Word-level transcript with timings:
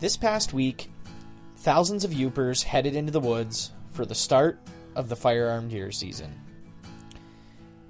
This 0.00 0.16
past 0.16 0.52
week, 0.52 0.92
thousands 1.56 2.04
of 2.04 2.12
Yoopers 2.12 2.62
headed 2.62 2.94
into 2.94 3.10
the 3.10 3.18
woods 3.18 3.72
for 3.90 4.06
the 4.06 4.14
start 4.14 4.60
of 4.94 5.08
the 5.08 5.16
firearm 5.16 5.68
deer 5.68 5.90
season. 5.90 6.40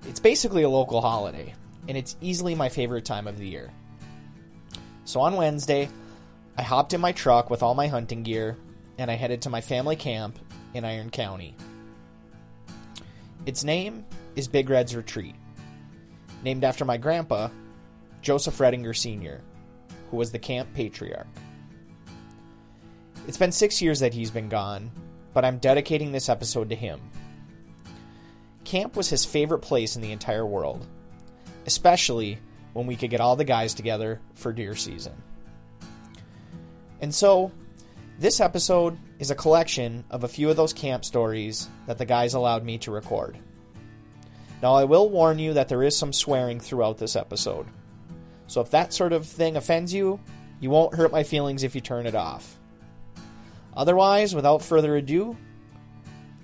It's 0.06 0.18
basically 0.18 0.62
a 0.62 0.70
local 0.70 1.02
holiday, 1.02 1.54
and 1.86 1.98
it's 1.98 2.16
easily 2.22 2.54
my 2.54 2.70
favorite 2.70 3.04
time 3.04 3.26
of 3.26 3.36
the 3.36 3.46
year. 3.46 3.70
So 5.04 5.20
on 5.20 5.36
Wednesday, 5.36 5.90
I 6.56 6.62
hopped 6.62 6.94
in 6.94 7.00
my 7.02 7.12
truck 7.12 7.50
with 7.50 7.62
all 7.62 7.74
my 7.74 7.88
hunting 7.88 8.22
gear 8.22 8.56
and 8.96 9.10
I 9.10 9.14
headed 9.14 9.42
to 9.42 9.50
my 9.50 9.60
family 9.60 9.94
camp 9.94 10.38
in 10.72 10.86
Iron 10.86 11.10
County. 11.10 11.54
Its 13.44 13.64
name 13.64 14.06
is 14.34 14.48
Big 14.48 14.70
Red's 14.70 14.96
Retreat, 14.96 15.34
named 16.42 16.64
after 16.64 16.86
my 16.86 16.96
grandpa, 16.96 17.50
Joseph 18.22 18.56
Redinger 18.56 18.96
Sr., 18.96 19.42
who 20.10 20.16
was 20.16 20.32
the 20.32 20.38
camp 20.38 20.72
patriarch. 20.72 21.26
It's 23.28 23.36
been 23.36 23.52
six 23.52 23.82
years 23.82 24.00
that 24.00 24.14
he's 24.14 24.30
been 24.30 24.48
gone, 24.48 24.90
but 25.34 25.44
I'm 25.44 25.58
dedicating 25.58 26.12
this 26.12 26.30
episode 26.30 26.70
to 26.70 26.74
him. 26.74 26.98
Camp 28.64 28.96
was 28.96 29.10
his 29.10 29.26
favorite 29.26 29.58
place 29.58 29.96
in 29.96 30.02
the 30.02 30.12
entire 30.12 30.46
world, 30.46 30.86
especially 31.66 32.38
when 32.72 32.86
we 32.86 32.96
could 32.96 33.10
get 33.10 33.20
all 33.20 33.36
the 33.36 33.44
guys 33.44 33.74
together 33.74 34.18
for 34.34 34.50
deer 34.50 34.74
season. 34.74 35.12
And 37.02 37.14
so, 37.14 37.52
this 38.18 38.40
episode 38.40 38.96
is 39.18 39.30
a 39.30 39.34
collection 39.34 40.04
of 40.10 40.24
a 40.24 40.28
few 40.28 40.48
of 40.48 40.56
those 40.56 40.72
camp 40.72 41.04
stories 41.04 41.68
that 41.86 41.98
the 41.98 42.06
guys 42.06 42.32
allowed 42.32 42.64
me 42.64 42.78
to 42.78 42.90
record. 42.90 43.36
Now, 44.62 44.72
I 44.72 44.84
will 44.84 45.10
warn 45.10 45.38
you 45.38 45.52
that 45.52 45.68
there 45.68 45.82
is 45.82 45.94
some 45.94 46.14
swearing 46.14 46.60
throughout 46.60 46.96
this 46.96 47.14
episode. 47.14 47.66
So, 48.46 48.62
if 48.62 48.70
that 48.70 48.94
sort 48.94 49.12
of 49.12 49.26
thing 49.26 49.58
offends 49.58 49.92
you, 49.92 50.18
you 50.60 50.70
won't 50.70 50.94
hurt 50.94 51.12
my 51.12 51.24
feelings 51.24 51.62
if 51.62 51.74
you 51.74 51.82
turn 51.82 52.06
it 52.06 52.14
off. 52.14 52.57
Otherwise, 53.78 54.34
without 54.34 54.60
further 54.60 54.96
ado, 54.96 55.36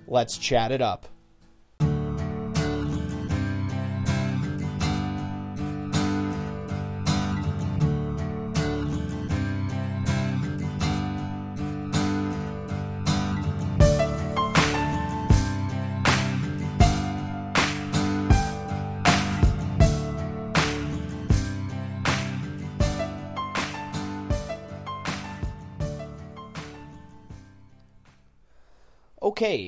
let's 0.07 0.39
chat 0.39 0.71
it 0.71 0.81
up. 0.81 1.09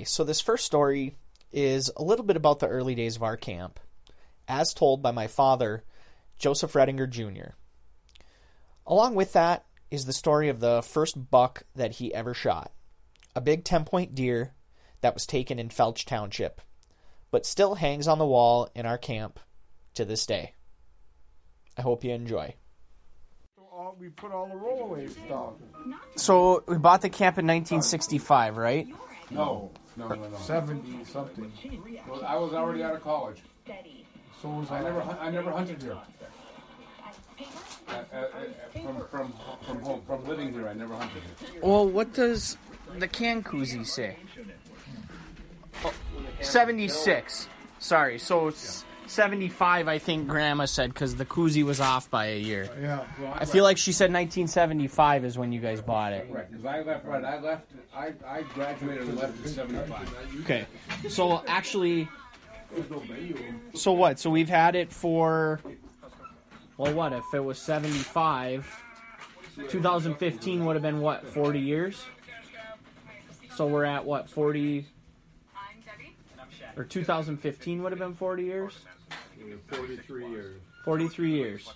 So 0.06 0.24
this 0.24 0.40
first 0.40 0.64
story 0.64 1.16
is 1.52 1.90
a 1.96 2.02
little 2.02 2.24
bit 2.24 2.36
about 2.36 2.60
the 2.60 2.68
early 2.68 2.94
days 2.94 3.16
of 3.16 3.22
our 3.22 3.36
camp, 3.36 3.80
as 4.48 4.72
told 4.72 5.02
by 5.02 5.10
my 5.10 5.26
father, 5.26 5.84
Joseph 6.38 6.72
Redinger 6.72 7.08
Jr. 7.08 7.54
Along 8.86 9.14
with 9.14 9.32
that 9.32 9.64
is 9.90 10.04
the 10.04 10.12
story 10.12 10.48
of 10.48 10.60
the 10.60 10.82
first 10.82 11.30
buck 11.30 11.62
that 11.74 11.92
he 11.92 12.14
ever 12.14 12.34
shot 12.34 12.72
a 13.34 13.40
big 13.40 13.64
10 13.64 13.84
point 13.84 14.14
deer 14.14 14.54
that 15.02 15.12
was 15.12 15.26
taken 15.26 15.58
in 15.58 15.68
Felch 15.68 16.06
Township, 16.06 16.62
but 17.30 17.44
still 17.44 17.74
hangs 17.74 18.08
on 18.08 18.18
the 18.18 18.26
wall 18.26 18.70
in 18.74 18.86
our 18.86 18.96
camp 18.96 19.38
to 19.94 20.06
this 20.06 20.24
day. 20.24 20.54
I 21.76 21.82
hope 21.82 22.02
you 22.02 22.12
enjoy. 22.12 22.54
all, 23.58 23.94
we 24.00 24.08
put 24.08 24.32
all 24.32 24.46
the 24.46 24.54
rollaways 24.54 25.14
down. 25.28 25.56
So, 26.16 26.64
we 26.66 26.78
bought 26.78 27.02
the 27.02 27.10
camp 27.10 27.36
in 27.38 27.46
1965, 27.46 28.56
right? 28.56 28.88
No, 29.30 29.70
no, 29.96 30.08
no, 30.08 30.28
no. 30.28 30.36
Seventy 30.38 31.04
something. 31.04 31.52
Well, 32.08 32.24
I 32.24 32.36
was 32.36 32.52
already 32.52 32.82
out 32.82 32.94
of 32.94 33.02
college. 33.02 33.38
So 34.42 34.48
was 34.48 34.70
I 34.70 34.78
I. 34.78 34.82
never, 34.82 35.00
I 35.02 35.30
never 35.30 35.50
hunted 35.50 35.82
here. 35.82 35.98
Uh, 37.88 37.92
uh, 37.92 38.16
uh, 38.16 38.26
from, 38.72 39.04
from, 39.10 39.32
from 39.64 39.80
home, 39.82 40.02
from 40.06 40.26
living 40.26 40.52
here, 40.52 40.68
I 40.68 40.74
never 40.74 40.94
hunted 40.94 41.22
here. 41.22 41.60
Well, 41.62 41.88
what 41.88 42.12
does 42.12 42.56
the 42.98 43.06
can 43.06 43.42
koozie 43.42 43.86
say? 43.86 44.16
Oh, 45.84 45.92
76. 46.40 47.48
Sorry, 47.78 48.18
so 48.18 48.48
it's 48.48 48.84
75, 49.08 49.88
I 49.88 49.98
think 49.98 50.28
Grandma 50.28 50.64
said, 50.64 50.92
because 50.92 51.16
the 51.16 51.24
koozie 51.24 51.62
was 51.62 51.80
off 51.80 52.10
by 52.10 52.26
a 52.26 52.38
year. 52.38 52.68
Yeah. 52.80 53.04
I 53.34 53.44
feel 53.44 53.64
like 53.64 53.78
she 53.78 53.92
said 53.92 54.12
1975 54.12 55.24
is 55.24 55.38
when 55.38 55.52
you 55.52 55.60
guys 55.60 55.80
bought 55.80 56.12
it. 56.12 56.26
Right, 56.30 56.50
because 56.50 56.64
I 56.64 56.82
left, 56.82 57.04
right, 57.06 57.24
I 57.24 57.40
left, 57.40 57.70
I, 57.94 58.12
I 58.26 58.42
graduated 58.54 59.08
and 59.08 59.16
left 59.16 59.44
in 59.44 59.52
75. 59.52 60.40
Okay. 60.42 60.66
So 61.08 61.42
actually, 61.46 62.08
so 63.74 63.92
what? 63.92 64.18
So 64.18 64.30
we've 64.30 64.48
had 64.48 64.74
it 64.74 64.92
for, 64.92 65.60
well, 66.76 66.92
what? 66.92 67.12
If 67.12 67.24
it 67.32 67.40
was 67.40 67.58
75, 67.58 68.82
2015 69.68 70.64
would 70.64 70.76
have 70.76 70.82
been 70.82 71.00
what, 71.00 71.26
40 71.26 71.60
years? 71.60 72.04
So 73.54 73.66
we're 73.66 73.84
at 73.84 74.04
what, 74.04 74.28
40, 74.28 74.84
or 76.76 76.84
2015 76.84 77.82
would 77.82 77.92
have 77.92 77.98
been 77.98 78.14
40 78.14 78.42
years? 78.44 78.78
43 79.68 80.28
years. 80.28 80.60
43 80.84 81.30
years. 81.30 81.72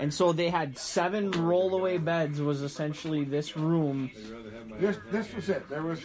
And 0.00 0.14
so 0.14 0.32
they 0.32 0.48
had 0.48 0.78
seven 0.78 1.32
rollaway 1.32 2.02
beds 2.02 2.40
was 2.40 2.62
essentially 2.62 3.24
this 3.24 3.56
room. 3.56 4.10
This 4.78 4.96
this 5.10 5.34
was 5.34 5.48
it. 5.48 5.68
There 5.68 5.82
was 5.82 6.00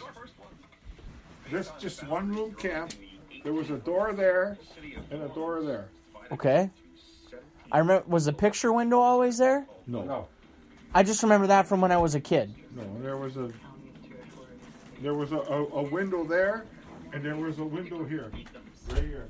this 1.52 1.72
just 1.80 2.08
one 2.08 2.30
room 2.34 2.54
camp. 2.56 2.94
There 3.44 3.54
was 3.54 3.70
a 3.70 3.78
door 3.78 4.14
there 4.14 4.58
and 5.12 5.22
a 5.22 5.28
door 5.30 5.62
there. 5.62 5.90
Okay. 6.32 6.70
I 7.72 7.80
remember 7.80 8.04
was 8.08 8.26
the 8.26 8.34
picture 8.34 8.74
window 8.74 9.00
always 9.00 9.38
there? 9.38 9.68
No, 9.88 10.28
I 10.94 11.04
just 11.04 11.24
remember 11.24 11.48
that 11.48 11.68
from 11.68 11.82
when 11.82 11.92
I 11.92 11.98
was 11.98 12.16
a 12.16 12.20
kid. 12.20 12.54
No, 12.76 12.84
there 13.02 13.18
was 13.18 13.38
a 13.38 13.52
there 15.02 15.14
was 15.14 15.32
a, 15.32 15.38
a, 15.38 15.64
a 15.66 15.84
window 15.84 16.24
there, 16.24 16.66
and 17.12 17.24
there 17.24 17.36
was 17.36 17.60
a 17.60 17.64
window 17.64 18.06
here, 18.06 18.32
right 18.90 19.04
here, 19.04 19.28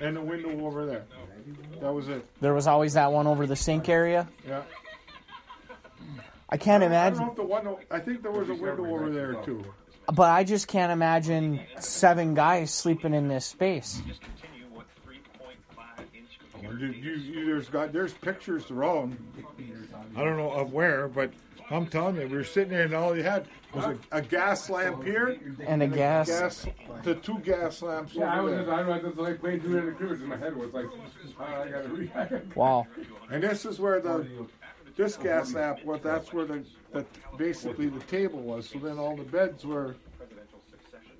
and 0.00 0.16
the 0.16 0.20
window 0.20 0.64
over 0.66 0.86
there. 0.86 1.04
That 1.80 1.92
was 1.92 2.08
it. 2.08 2.24
There 2.40 2.54
was 2.54 2.66
always 2.66 2.94
that 2.94 3.12
one 3.12 3.26
over 3.26 3.46
the 3.46 3.56
sink 3.56 3.88
area. 3.88 4.26
Yeah. 4.46 4.62
I 6.48 6.56
can't 6.56 6.82
I 6.82 6.86
don't 6.86 6.90
know 6.92 6.96
imagine, 6.96 7.28
if 7.28 7.36
the 7.36 7.42
one. 7.44 7.76
I 7.90 7.98
think 7.98 8.22
there 8.22 8.30
was 8.32 8.48
a 8.48 8.54
window 8.54 8.86
over 8.86 9.10
there 9.10 9.34
too. 9.44 9.64
but 10.12 10.30
I 10.30 10.44
just 10.44 10.68
can't 10.68 10.92
imagine 10.92 11.60
seven 11.80 12.34
guys 12.34 12.72
sleeping 12.72 13.14
in 13.14 13.28
this 13.28 13.44
space. 13.46 14.00
You, 16.62 16.86
you, 16.88 17.12
you, 17.12 17.46
there's 17.46 17.68
got 17.68 17.92
there's 17.92 18.12
pictures 18.14 18.70
around. 18.70 19.16
I 20.16 20.24
don't 20.24 20.36
know 20.36 20.50
of 20.50 20.72
where, 20.72 21.08
but 21.08 21.30
I'm 21.70 21.86
telling 21.86 22.16
you, 22.16 22.28
we 22.28 22.36
were 22.36 22.44
sitting 22.44 22.70
there 22.70 22.84
and 22.84 22.94
all 22.94 23.16
you 23.16 23.22
had 23.22 23.46
was 23.74 23.84
a, 23.84 23.98
a 24.12 24.22
gas 24.22 24.70
lamp 24.70 25.02
here, 25.04 25.38
And 25.66 25.82
a 25.82 25.88
gas. 25.88 26.28
gas, 26.28 26.66
the 27.02 27.14
two 27.16 27.38
gas 27.40 27.82
lamps 27.82 28.14
yeah, 28.14 28.32
I 28.32 28.38
over 28.38 28.50
was 28.50 28.58
just. 28.58 28.70
I 28.70 28.82
was 28.82 29.02
just 29.02 29.16
like 29.18 29.40
playing 29.40 29.60
through 29.60 29.86
the 29.86 29.92
cruise 29.92 30.22
in 30.22 30.28
my 30.28 30.36
head 30.36 30.56
was 30.56 30.72
like, 30.72 30.86
uh, 30.86 31.42
I 31.44 31.68
gotta 31.68 31.88
read. 31.88 32.52
Wow. 32.54 32.86
And 33.30 33.42
this 33.42 33.66
is 33.66 33.80
where 33.80 34.00
the 34.00 34.26
this 34.96 35.16
gas 35.16 35.52
lamp 35.54 35.84
was. 35.84 36.00
That's 36.02 36.32
where 36.32 36.44
the, 36.46 36.64
the 36.92 37.04
basically 37.36 37.88
the 37.88 38.00
table 38.04 38.40
was. 38.40 38.68
So 38.68 38.78
then 38.78 38.98
all 38.98 39.16
the 39.16 39.24
beds 39.24 39.64
were. 39.64 39.96
Presidential 40.18 40.60
succession. 40.70 41.16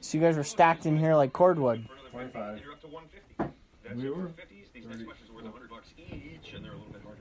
So 0.00 0.18
you 0.18 0.22
guys 0.22 0.36
were 0.36 0.44
stacked 0.44 0.86
in 0.86 0.98
here 0.98 1.14
like 1.14 1.32
cordwood. 1.32 1.88
Twenty-five. 2.10 2.60
We 3.96 4.10
were. 4.10 4.30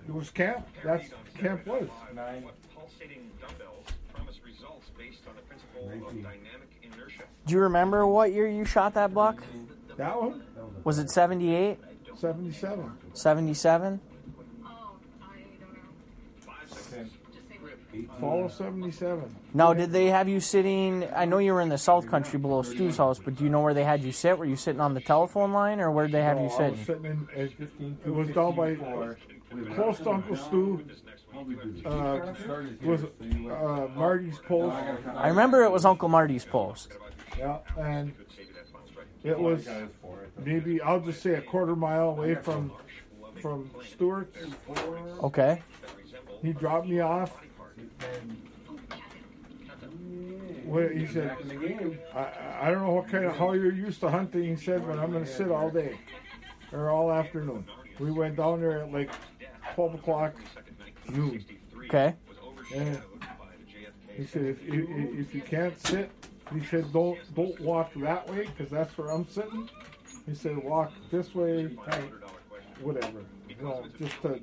It 0.07 0.13
was 0.13 0.30
camp. 0.30 0.68
That's 0.83 1.09
camp 1.38 1.65
was. 1.65 1.88
Nine. 2.13 2.45
Do 7.45 7.53
you 7.56 7.59
remember 7.62 8.06
what 8.07 8.31
year 8.31 8.48
you 8.48 8.65
shot 8.65 8.94
that 8.94 9.13
buck? 9.13 9.42
That 9.98 10.19
one, 10.19 10.44
Was 10.83 11.00
it 11.00 11.09
78? 11.09 11.77
seventy-seven. 12.15 12.92
77? 13.13 14.00
Fall 18.19 18.45
of 18.45 18.53
seventy-seven. 18.53 19.36
Now, 19.53 19.74
did 19.74 19.92
they 19.92 20.07
have 20.07 20.30
you 20.30 20.39
sitting? 20.39 21.07
I 21.15 21.25
know 21.25 21.39
you 21.39 21.53
were 21.53 21.62
in 21.62 21.69
the 21.69 21.77
South 21.77 22.07
Country 22.07 22.39
below 22.39 22.62
Stu's 22.62 22.98
house, 22.98 23.19
but 23.19 23.36
do 23.36 23.44
you 23.44 23.50
know 23.50 23.59
where 23.62 23.74
they 23.74 23.83
had 23.83 24.01
you 24.03 24.12
sit? 24.12 24.38
Were 24.38 24.45
you 24.45 24.56
sitting 24.56 24.80
on 24.80 24.94
the 24.94 25.01
telephone 25.01 25.51
line, 25.51 25.81
or 25.81 25.92
where 25.92 26.06
did 26.06 26.13
they 26.13 26.21
have 26.21 26.38
you 26.38 26.44
I 26.44 26.48
was 26.48 26.56
sitting? 26.57 26.86
sitting 26.86 27.06
in. 27.06 27.27
It, 27.36 27.51
it 28.06 28.09
was 28.09 28.30
down 28.30 28.56
by 28.56 28.75
close 29.74 29.98
to 30.00 30.09
Uncle 30.09 30.36
Stu. 30.36 30.86
Uh, 31.86 32.33
was 32.83 33.03
uh, 33.03 33.88
Marty's 33.95 34.38
post. 34.39 34.75
I 35.15 35.30
remember 35.30 35.63
it 35.63 35.71
was 35.71 35.86
Uncle 35.86 36.09
Marty's 36.09 36.45
post. 36.45 36.94
Yeah, 37.38 37.59
and 37.77 38.13
it 39.24 39.38
was 39.38 39.68
maybe 40.44 40.81
I'll 40.81 41.00
just 41.00 41.21
say 41.21 41.36
a 41.36 41.42
quarter 41.42 41.75
mile 41.75 42.09
away 42.09 42.36
from 42.36 42.71
from 43.42 43.69
Stewart. 43.89 44.33
Okay. 45.24 45.62
He 46.42 46.53
dropped 46.53 46.88
me 46.88 47.00
off. 47.00 47.39
What 50.65 50.92
he 50.92 51.06
said, 51.07 51.30
Back 51.30 51.42
in 51.42 51.48
the 51.48 51.56
game. 51.56 52.00
I, 52.15 52.27
I 52.62 52.71
don't 52.71 52.83
know 52.83 52.92
what 52.92 53.09
kind 53.09 53.25
of 53.25 53.36
how 53.36 53.53
you're 53.53 53.74
used 53.74 54.00
to 54.01 54.09
hunting. 54.09 54.44
He 54.44 54.56
said, 54.56 54.86
but 54.86 54.98
I'm 55.00 55.12
going 55.12 55.25
to 55.25 55.31
sit 55.31 55.51
all 55.51 55.69
day 55.69 55.98
or 56.71 56.89
all 56.89 57.12
afternoon. 57.12 57.65
We 58.00 58.12
went 58.12 58.38
down 58.38 58.62
there 58.62 58.83
at 58.83 58.92
like 58.92 59.12
12 59.75 59.95
o'clock 59.95 60.33
noon. 61.09 61.44
Okay. 61.85 62.13
And 62.75 63.01
he 64.15 64.25
said, 64.25 64.44
if, 64.44 64.62
if, 64.68 65.19
if 65.19 65.35
you 65.35 65.41
can't 65.41 65.79
sit, 65.88 66.09
he 66.53 66.63
said, 66.65 66.91
don't 66.94 67.18
don't 67.35 67.59
walk 67.62 67.91
that 67.95 68.29
way 68.29 68.47
because 68.56 68.69
that's 68.71 68.97
where 68.97 69.09
I'm 69.09 69.27
sitting. 69.27 69.69
He 70.25 70.35
said, 70.35 70.57
walk 70.63 70.91
this 71.09 71.33
way, 71.33 71.75
kind 71.89 72.12
whatever, 72.81 73.19
you 73.50 73.56
know, 73.62 73.85
just 74.00 74.21
to 74.23 74.39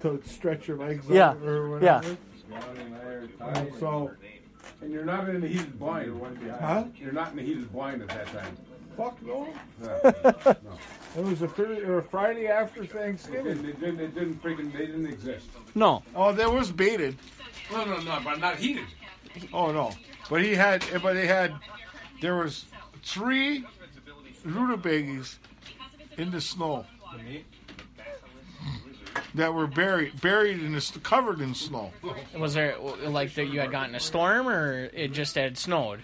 to 0.00 0.20
stretch 0.26 0.68
your 0.68 0.76
legs 0.78 1.06
Yeah, 1.08 1.30
out 1.30 1.42
or 1.42 1.80
yeah. 1.82 1.96
whatever. 1.96 2.16
John 2.50 2.76
and 2.76 2.94
I 2.94 2.98
are 2.98 3.18
And 3.20 3.38
tired. 3.38 3.80
so, 3.80 4.10
And 4.82 4.92
you're 4.92 5.04
not 5.04 5.28
in 5.28 5.40
the 5.40 5.48
heated 5.48 5.78
blind. 5.78 6.20
huh? 6.60 6.84
You're 6.96 7.12
not 7.12 7.30
in 7.30 7.36
the 7.36 7.42
heated 7.42 7.72
blind 7.72 8.02
at 8.02 8.08
that 8.08 8.26
time. 8.28 8.56
Fuck 8.96 9.20
no. 9.22 9.48
Yeah. 9.82 10.54
It 11.16 11.24
was 11.24 11.42
a 11.42 11.48
Thursday 11.48 11.84
or 11.84 11.98
a 11.98 12.02
Friday 12.02 12.48
after 12.48 12.84
Thanksgiving. 12.84 13.62
didn't, 13.62 13.80
didn't, 13.80 14.00
it 14.00 14.14
didn't 14.14 14.42
freaking, 14.42 14.72
they 14.72 14.86
didn't 14.86 15.06
exist. 15.06 15.46
No. 15.74 16.02
Oh, 16.16 16.32
there 16.32 16.50
was 16.50 16.72
baited. 16.72 17.16
No, 17.72 17.84
no, 17.84 17.98
no, 18.00 18.18
but 18.24 18.40
not 18.40 18.56
heated. 18.56 18.84
Oh 19.52 19.72
no, 19.72 19.92
but 20.30 20.42
he 20.42 20.54
had, 20.54 20.84
eh, 20.92 20.98
but 21.02 21.16
he 21.16 21.26
had, 21.26 21.54
there 22.20 22.36
was 22.36 22.66
three 23.02 23.64
rutabagas 24.44 25.38
in 26.18 26.30
the 26.30 26.40
snow 26.40 26.84
that 29.34 29.52
were 29.52 29.66
buried, 29.66 30.20
buried 30.20 30.60
in 30.60 30.72
this, 30.72 30.90
covered 31.02 31.40
in 31.40 31.54
snow. 31.54 31.92
Was 32.38 32.54
there 32.54 32.76
like 32.78 33.34
that 33.34 33.46
you 33.46 33.60
had 33.60 33.70
gotten 33.72 33.94
a 33.94 34.00
storm 34.00 34.48
or 34.48 34.90
it 34.92 35.08
just 35.12 35.34
had 35.34 35.58
snowed? 35.58 36.00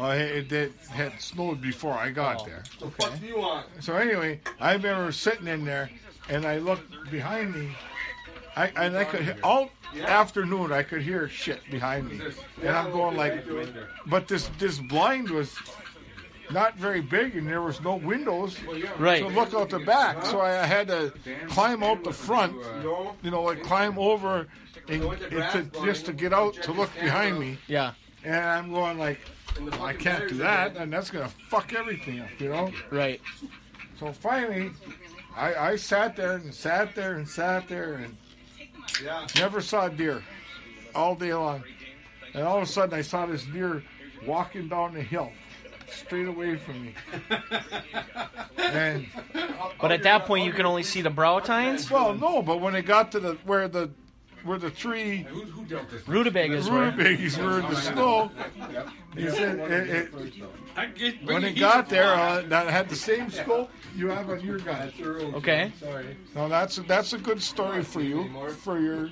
Well, 0.00 0.12
it, 0.12 0.50
it 0.50 0.72
had 0.90 1.20
snowed 1.20 1.60
before 1.60 1.92
I 1.92 2.10
got 2.10 2.40
Oh. 2.40 2.46
there. 2.46 2.62
What 2.96 3.20
do 3.20 3.26
you 3.26 3.38
want? 3.38 3.66
So 3.80 3.96
anyway, 3.96 4.40
I 4.58 4.72
remember 4.72 5.12
sitting 5.12 5.46
in 5.46 5.64
there, 5.66 5.90
and 6.30 6.46
I 6.46 6.56
looked 6.58 7.10
behind 7.10 7.54
me. 7.54 7.68
I 8.56 8.66
and 8.76 8.96
I 8.96 9.04
could 9.04 9.22
hear, 9.22 9.36
all 9.44 9.70
afternoon 10.02 10.72
I 10.72 10.82
could 10.82 11.02
hear 11.02 11.28
shit 11.28 11.60
behind 11.70 12.08
me, 12.10 12.20
and 12.62 12.70
I'm 12.70 12.90
going 12.92 13.16
like, 13.16 13.44
but 14.06 14.26
this 14.26 14.48
this 14.58 14.78
blind 14.78 15.28
was 15.30 15.54
not 16.50 16.76
very 16.76 17.00
big, 17.02 17.36
and 17.36 17.46
there 17.46 17.62
was 17.62 17.80
no 17.82 17.94
windows 17.96 18.56
Right. 18.98 19.22
to 19.22 19.28
look 19.28 19.52
out 19.54 19.68
the 19.70 19.78
back. 19.80 20.24
So 20.24 20.40
I 20.40 20.66
had 20.66 20.88
to 20.88 21.12
climb 21.48 21.82
out 21.84 22.02
the 22.04 22.12
front, 22.12 22.56
you 23.22 23.30
know, 23.30 23.42
like 23.42 23.62
climb 23.62 23.98
over, 23.98 24.48
and, 24.88 25.02
and 25.04 25.72
to, 25.72 25.84
just 25.84 26.06
to 26.06 26.12
get 26.12 26.32
out 26.32 26.54
to 26.62 26.72
look 26.72 26.90
behind 27.00 27.38
me. 27.38 27.58
Yeah. 27.68 27.92
And 28.24 28.36
I'm 28.36 28.72
going 28.72 28.98
like, 28.98 29.18
well, 29.60 29.82
I 29.82 29.94
can't 29.94 30.28
do 30.28 30.36
that, 30.36 30.76
and 30.76 30.92
that's 30.92 31.10
gonna 31.10 31.30
fuck 31.48 31.72
everything 31.72 32.20
up, 32.20 32.28
you 32.38 32.48
know. 32.50 32.70
Right. 32.90 33.20
So 33.98 34.12
finally, 34.12 34.70
I, 35.36 35.54
I 35.54 35.76
sat 35.76 36.16
there 36.16 36.34
and 36.34 36.54
sat 36.54 36.94
there 36.94 37.16
and 37.16 37.28
sat 37.28 37.68
there 37.68 37.94
and 37.94 38.16
yeah. 39.02 39.26
never 39.36 39.60
saw 39.60 39.86
a 39.86 39.90
deer 39.90 40.22
all 40.94 41.14
day 41.14 41.34
long. 41.34 41.64
And 42.34 42.44
all 42.44 42.58
of 42.58 42.62
a 42.62 42.66
sudden, 42.66 42.94
I 42.94 43.02
saw 43.02 43.26
this 43.26 43.44
deer 43.44 43.82
walking 44.26 44.68
down 44.68 44.94
the 44.94 45.02
hill 45.02 45.32
straight 45.90 46.28
away 46.28 46.56
from 46.56 46.82
me. 46.86 46.94
and 48.58 49.06
But 49.80 49.92
at 49.92 50.02
that 50.04 50.26
point, 50.26 50.44
you 50.44 50.52
can 50.52 50.66
only 50.66 50.82
see 50.82 51.02
the 51.02 51.10
brow 51.10 51.40
tines. 51.40 51.90
well, 51.90 52.14
no, 52.14 52.42
but 52.42 52.60
when 52.60 52.74
it 52.74 52.82
got 52.82 53.12
to 53.12 53.20
the 53.20 53.34
where 53.44 53.68
the 53.68 53.90
where 54.44 54.58
the 54.58 54.70
tree 54.70 55.26
Who, 55.28 55.42
who 55.42 55.64
dealt 55.64 55.90
this? 55.90 56.06
Rutabagas 56.08 56.68
were. 56.70 56.86
rutabagas 56.90 57.38
were 57.38 57.60
in 57.60 57.68
the 57.68 57.76
snow, 57.76 58.30
he 59.16 59.28
said 59.28 59.58
it, 59.58 59.90
it, 59.90 60.42
I 60.76 60.86
when 61.24 61.44
it 61.44 61.58
got 61.58 61.88
there, 61.88 62.14
uh, 62.14 62.42
that 62.48 62.68
had 62.68 62.88
the 62.88 62.96
same 62.96 63.30
scope 63.30 63.70
you 63.96 64.08
have 64.08 64.30
on 64.30 64.40
your 64.40 64.58
gun. 64.58 64.92
Okay. 65.34 65.72
Sorry. 65.80 66.16
Now 66.34 66.48
that's 66.48 66.76
that's 66.76 67.12
a 67.12 67.18
good 67.18 67.42
story 67.42 67.82
for 67.82 68.00
you 68.00 68.28
for 68.62 68.78
your 68.80 69.10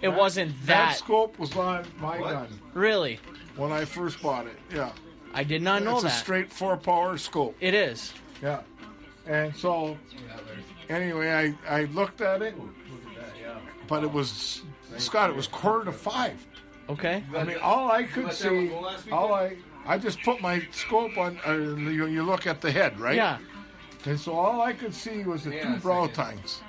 It 0.00 0.08
wasn't 0.08 0.52
that 0.66 0.88
that. 0.88 0.96
scope 0.96 1.38
was 1.38 1.54
on 1.56 1.86
my 2.00 2.18
gun 2.18 2.48
Really. 2.74 3.20
when 3.56 3.70
I 3.72 3.84
first 3.84 4.20
bought 4.22 4.46
it. 4.46 4.58
Yeah, 4.74 4.90
I 5.34 5.44
did 5.44 5.62
not 5.62 5.82
know 5.82 5.94
it's 5.94 6.04
a 6.04 6.06
that. 6.06 6.18
straight 6.20 6.52
four 6.52 6.76
power 6.76 7.16
scope. 7.18 7.56
It 7.60 7.74
is. 7.74 8.12
Yeah, 8.42 8.62
and 9.26 9.54
so 9.54 9.96
anyway, 10.88 11.54
I 11.68 11.78
I 11.80 11.84
looked 11.84 12.20
at 12.20 12.42
it, 12.42 12.54
but 13.88 14.02
it 14.02 14.12
was 14.12 14.62
Scott. 14.98 15.30
It 15.30 15.36
was 15.36 15.46
quarter 15.46 15.84
to 15.86 15.92
five. 15.92 16.46
Okay. 16.88 17.24
I 17.36 17.44
mean, 17.44 17.58
all 17.58 17.90
I 17.90 18.02
could 18.02 18.32
see, 18.32 18.72
all 19.10 19.34
I 19.34 19.56
I 19.86 19.98
just 19.98 20.22
put 20.22 20.40
my 20.40 20.66
scope 20.70 21.16
on. 21.16 21.38
Uh, 21.46 21.52
you, 21.54 22.06
you 22.06 22.22
look 22.22 22.46
at 22.46 22.60
the 22.60 22.70
head, 22.70 22.98
right? 22.98 23.16
Yeah. 23.16 23.38
And 24.04 24.18
so 24.18 24.32
all 24.32 24.60
I 24.60 24.72
could 24.72 24.94
see 24.94 25.22
was 25.22 25.44
the 25.44 25.60
two 25.60 25.76
brow 25.76 26.06
tines 26.08 26.60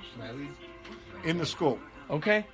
in 1.23 1.37
the 1.37 1.45
scope. 1.45 1.79
Okay. 2.09 2.45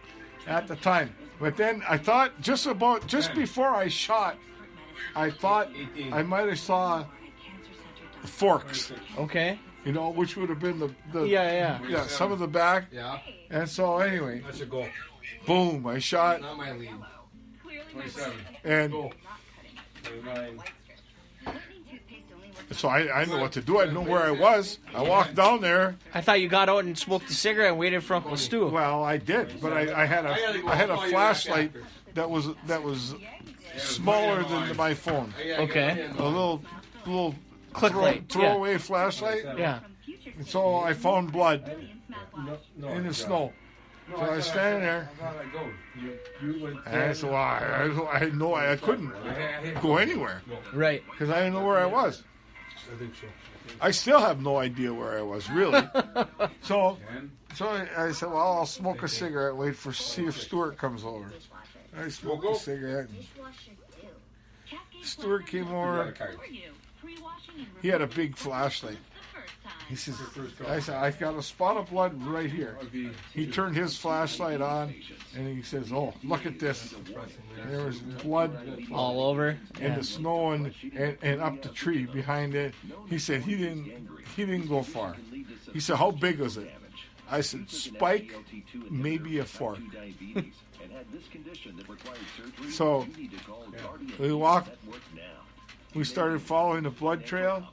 at 0.48 0.68
the 0.68 0.76
time. 0.76 1.14
But 1.40 1.58
then 1.58 1.84
I 1.88 1.98
thought 1.98 2.40
just 2.42 2.66
about 2.66 3.08
just 3.08 3.34
before 3.34 3.70
I 3.70 3.88
shot, 3.88 4.38
I 5.16 5.30
thought 5.30 5.70
I 6.12 6.24
might 6.24 6.48
have 6.48 6.60
saw 6.60 7.06
forks, 8.26 8.92
Okay. 9.18 9.60
You 9.86 9.92
know, 9.92 10.10
which 10.10 10.36
would 10.38 10.50
have 10.50 10.60
been 10.60 10.80
the, 10.80 10.92
the 11.14 11.24
Yeah, 11.24 11.52
yeah. 11.52 11.88
yeah 11.88 12.08
some 12.08 12.32
of 12.32 12.40
the 12.40 12.48
back. 12.48 12.86
Yeah, 12.92 13.20
And 13.50 13.68
so 13.70 13.98
anyway, 14.00 14.42
that's 14.46 14.62
a 14.62 14.66
goal. 14.66 14.88
boom, 15.46 15.86
I 15.88 16.00
shot 16.00 16.42
Not 16.42 16.58
my 16.58 16.72
lead. 16.74 16.92
27. 17.94 18.34
and 18.64 18.92
29. 20.04 20.60
so 22.72 22.88
I, 22.88 23.22
I 23.22 23.26
know 23.26 23.38
what 23.40 23.54
to 23.54 23.62
do. 23.62 23.82
I 23.82 23.86
know 23.86 24.02
where 24.02 24.22
I 24.22 24.32
was. 24.32 24.80
I 24.94 25.02
walked 25.02 25.36
down 25.36 25.62
there. 25.62 25.96
I 26.14 26.22
thought 26.22 26.40
you 26.40 26.48
got 26.48 26.70
out 26.70 26.84
and 26.86 26.98
smoked 26.98 27.30
a 27.30 27.34
cigarette 27.34 27.70
and 27.72 27.80
waited 27.80 28.04
for 28.04 28.16
Uncle 28.16 28.38
Stu. 28.38 28.68
Well, 28.68 29.04
I 29.04 29.18
did, 29.18 29.60
but 29.62 29.74
I, 29.74 30.04
I 30.04 30.06
had 30.06 30.26
a 30.26 30.32
I 30.68 30.76
had 30.76 30.90
a 30.90 30.98
flashlight 31.10 31.72
that 32.14 32.30
was 32.30 32.48
that 32.68 32.84
was 32.84 33.16
smaller 33.78 34.44
than 34.44 34.76
my 34.78 34.94
phone. 34.94 35.34
Okay. 35.40 36.10
A 36.18 36.24
little 36.24 36.62
little 37.06 37.36
Click 37.74 37.92
throw, 37.92 38.02
light. 38.02 38.16
Yeah. 38.30 38.34
throwaway 38.34 38.78
flashlight. 38.78 39.44
Yeah. 39.58 39.80
And 40.38 40.48
so 40.48 40.76
I 40.78 40.94
found 40.94 41.32
blood 41.32 41.70
in 42.78 43.04
the 43.08 43.14
snow. 43.14 43.54
So 44.12 44.18
I 44.18 44.36
was 44.38 44.46
standing 44.48 44.82
there, 44.82 45.10
How 45.22 45.32
did 45.34 45.42
I 45.42 45.54
go? 45.54 45.70
You, 46.02 46.18
you 46.42 46.64
went 46.64 46.78
and 46.88 47.04
I 47.04 47.14
said, 47.14 47.30
well, 47.30 47.38
I, 47.38 47.58
I, 48.10 48.16
I 48.16 48.18
had 48.20 48.36
no, 48.36 48.56
I 48.56 48.76
couldn't 48.76 49.12
go 49.82 49.98
anywhere 49.98 50.42
Right. 50.74 51.04
because 51.12 51.30
I 51.30 51.38
didn't 51.40 51.54
know 51.54 51.66
where 51.66 51.78
I 51.78 51.86
was. 51.86 52.24
I 52.92 52.98
think 52.98 53.14
so. 53.16 53.28
I 53.80 53.92
still 53.92 54.20
have 54.20 54.42
no 54.42 54.58
idea 54.58 54.92
where 54.92 55.20
I 55.20 55.22
was, 55.22 55.48
really. 55.52 55.84
so, 56.64 56.98
so 57.54 57.68
I, 57.68 58.08
I 58.08 58.12
said, 58.12 58.30
well, 58.30 58.40
I'll 58.54 58.66
smoke 58.66 59.04
a 59.04 59.08
cigarette, 59.08 59.56
wait 59.56 59.76
for 59.76 59.94
see 59.94 60.26
if 60.26 60.42
Stuart 60.42 60.76
comes 60.78 61.04
over. 61.04 61.32
I 61.96 62.08
smoked 62.10 62.46
a 62.46 62.56
cigarette. 62.56 63.10
Stuart 65.04 65.46
came 65.46 65.68
over. 65.72 66.14
Kite. 67.02 67.68
He 67.82 67.88
had 67.88 68.02
a 68.02 68.08
big 68.08 68.36
flashlight. 68.36 68.98
He 69.88 69.96
says, 69.96 70.16
I 70.68 70.80
said, 70.80 70.96
I've 70.96 71.20
got 71.20 71.36
a 71.36 71.42
spot 71.42 71.78
of 71.78 71.90
blood 71.90 72.22
right 72.24 72.50
here. 72.50 72.78
He 73.34 73.48
turned 73.48 73.76
his 73.76 73.98
flashlight 73.98 74.62
on, 74.62 74.94
and 75.36 75.48
he 75.48 75.64
says, 75.64 75.92
"Oh, 75.92 76.14
look 76.24 76.46
at 76.46 76.60
this! 76.60 76.94
And 76.94 77.72
there 77.72 77.86
was 77.86 78.00
blood 78.00 78.86
All 78.92 79.24
over. 79.24 79.50
in 79.50 79.58
Yeah. 79.82 79.96
the 79.96 80.04
snow 80.04 80.52
and, 80.52 80.74
and, 80.96 81.18
and 81.24 81.42
up 81.42 81.62
the 81.64 81.70
tree 81.70 82.06
behind 82.06 82.54
it." 82.56 82.74
He 83.10 83.18
said 83.18 83.42
he 83.42 83.58
didn't 83.58 84.08
he 84.36 84.46
didn't 84.46 84.68
go 84.68 84.84
far. 84.84 85.16
He 85.74 85.80
said, 85.80 85.96
"How 85.98 86.12
big 86.12 86.40
was 86.40 86.58
it?" 86.58 86.72
I 87.30 87.42
said, 87.42 87.70
"Spike, 87.70 88.36
maybe 88.92 89.40
a 89.40 89.46
fork." 89.46 89.80
so 92.70 93.08
we 94.20 94.34
walked. 94.34 94.70
We 95.96 96.04
started 96.04 96.42
following 96.42 96.84
the 96.84 96.92
blood 96.92 97.26
trail, 97.26 97.66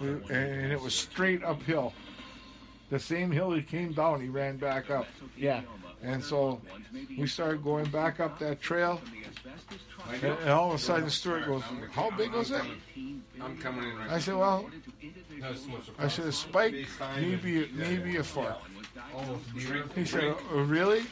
and 0.00 0.72
it 0.72 0.80
was 0.80 0.94
straight 0.94 1.42
uphill. 1.42 1.92
The 2.90 2.98
same 2.98 3.30
hill 3.30 3.52
he 3.52 3.62
came 3.62 3.92
down, 3.92 4.20
he 4.20 4.28
ran 4.28 4.56
back 4.56 4.90
up. 4.90 5.06
Yeah. 5.36 5.62
And 6.02 6.22
so 6.22 6.60
we 7.16 7.26
started 7.26 7.62
going 7.64 7.86
back 7.86 8.20
up 8.20 8.38
that 8.38 8.60
trail. 8.60 9.00
And, 10.12 10.22
and 10.24 10.50
all 10.50 10.70
of 10.70 10.76
a 10.76 10.78
sudden, 10.78 11.10
Stuart 11.10 11.46
goes, 11.46 11.62
"How 11.92 12.10
big 12.10 12.32
was 12.32 12.50
it?" 12.50 12.62
I'm 13.40 13.56
coming 13.58 13.90
in 13.90 13.96
right 13.98 14.10
I 14.10 14.18
said, 14.18 14.34
"Well, 14.36 14.68
now. 15.02 15.08
That's 15.40 15.66
much 15.66 15.82
I 15.98 16.08
said 16.08 16.24
a 16.26 16.32
spike, 16.32 16.74
maybe 17.16 17.68
maybe 17.74 18.16
a 18.16 18.24
foot." 18.24 18.54
He 19.94 20.04
said, 20.04 20.34
oh, 20.52 20.62
"Really?" 20.62 21.02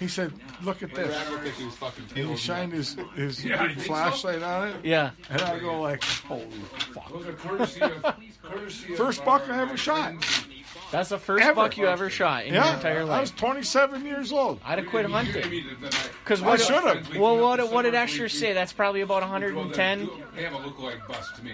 He 0.00 0.08
said, 0.08 0.32
"Look 0.62 0.82
at 0.82 0.94
this." 0.94 1.14
I 1.16 1.30
don't 1.30 1.42
think 1.42 1.54
he 1.56 1.64
was 1.64 1.74
fucking 1.76 2.04
And 2.16 2.30
he 2.30 2.36
shined 2.36 2.72
his 2.72 2.96
his 3.14 3.44
Yeah, 3.44 3.62
you 3.62 3.68
think 3.70 3.80
so? 3.80 3.86
flashlight 3.86 4.42
on 4.42 4.68
it, 4.68 4.76
Yeah. 4.84 5.10
and 5.30 5.40
I 5.42 5.58
go 5.58 5.80
like, 5.80 6.02
"Holy 6.04 6.46
fuck!" 6.92 7.12
Was 7.14 7.26
a 7.26 7.32
courtesy 7.32 7.80
of, 7.82 8.14
First 8.96 9.24
buck 9.24 9.48
I 9.48 9.60
ever 9.62 9.76
shot. 9.76 10.14
That's 10.92 11.08
the 11.08 11.18
first 11.18 11.42
Ever. 11.44 11.54
buck 11.54 11.76
you 11.78 11.86
ever 11.88 12.10
shot 12.10 12.44
in 12.44 12.52
your 12.54 12.62
Yeah, 12.62 12.76
entire 12.76 13.00
I 13.10 13.20
was 13.20 13.30
27 13.32 14.04
years 14.04 14.30
old. 14.30 14.60
I'd 14.64 14.78
have 14.78 14.86
quit 14.88 15.06
hunting. 15.06 15.48
me 15.50 15.60
the- 15.62 15.74
the 15.74 15.82
night. 15.90 16.10
Because 16.22 16.42
I 16.42 16.46
what? 16.46 16.60
should 16.60 16.84
have. 16.84 17.16
Well, 17.16 17.38
what, 17.38 17.72
what 17.72 17.82
did 17.82 17.94
Escher 17.94 18.30
say? 18.30 18.52
That's 18.52 18.72
probably 18.74 19.00
about 19.00 19.22
110. 19.22 20.08
They 20.36 20.42
have 20.44 20.52
a 20.52 20.58
look-alike 20.58 21.08
bus 21.08 21.32
to 21.36 21.44
me. 21.44 21.52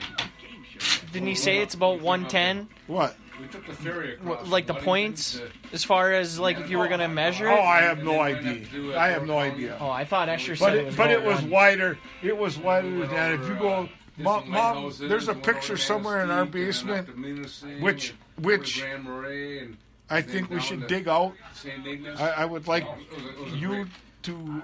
Didn't 1.12 1.28
he 1.28 1.34
say 1.36 1.58
it's 1.58 1.74
about 1.74 2.00
110? 2.00 2.68
What? 2.88 3.16
We 3.40 3.46
took 3.46 3.64
the 3.66 3.72
ferry 3.72 4.14
across. 4.14 4.48
Like 4.48 4.66
the 4.66 4.74
points, 4.74 5.40
as 5.72 5.84
far 5.84 6.12
as 6.12 6.40
like 6.40 6.58
if 6.58 6.68
you 6.70 6.78
were 6.78 6.88
gonna 6.88 7.06
measure 7.08 7.48
Oh. 7.48 7.60
I 7.62 7.82
have 7.82 8.02
no 8.02 8.20
idea. 8.20 8.98
I 8.98 9.08
have 9.10 9.26
no 9.28 9.38
idea. 9.38 9.76
Oh, 9.80 9.88
I 9.88 10.04
thought 10.04 10.28
Escher 10.28 10.58
said 10.58 10.66
But 10.66 10.74
it 10.74 10.78
it, 10.80 10.86
was. 10.86 10.96
but 10.96 11.10
it 11.12 11.22
was 11.22 11.42
wider. 11.42 11.98
It 12.20 12.36
was 12.36 12.58
wider 12.58 12.90
than 12.90 13.08
that. 13.10 13.32
If 13.34 13.46
you 13.48 13.54
go, 13.54 13.82
Disney 13.82 13.92
mom, 14.18 14.50
mom 14.50 14.92
there's 15.00 15.28
a 15.28 15.34
picture 15.34 15.76
somewhere 15.76 16.22
in 16.22 16.30
our 16.30 16.44
basement, 16.44 17.06
then 17.06 17.16
up 17.16 17.22
to 17.22 17.42
Munising, 17.42 17.80
which 17.80 18.14
which 18.40 18.80
Grand 18.80 19.04
Marais, 19.04 19.58
and 19.60 19.76
I 20.10 20.22
think 20.22 20.50
we 20.50 20.60
should 20.60 20.86
dig 20.86 21.08
out. 21.08 21.34
I, 22.18 22.30
I 22.38 22.44
would 22.44 22.66
like 22.66 22.84
It 22.84 22.88
was 22.88 22.98
a- 23.00 23.28
it 23.28 23.38
was 23.40 23.52
a 23.52 23.56
you 23.56 23.86
to 24.22 24.62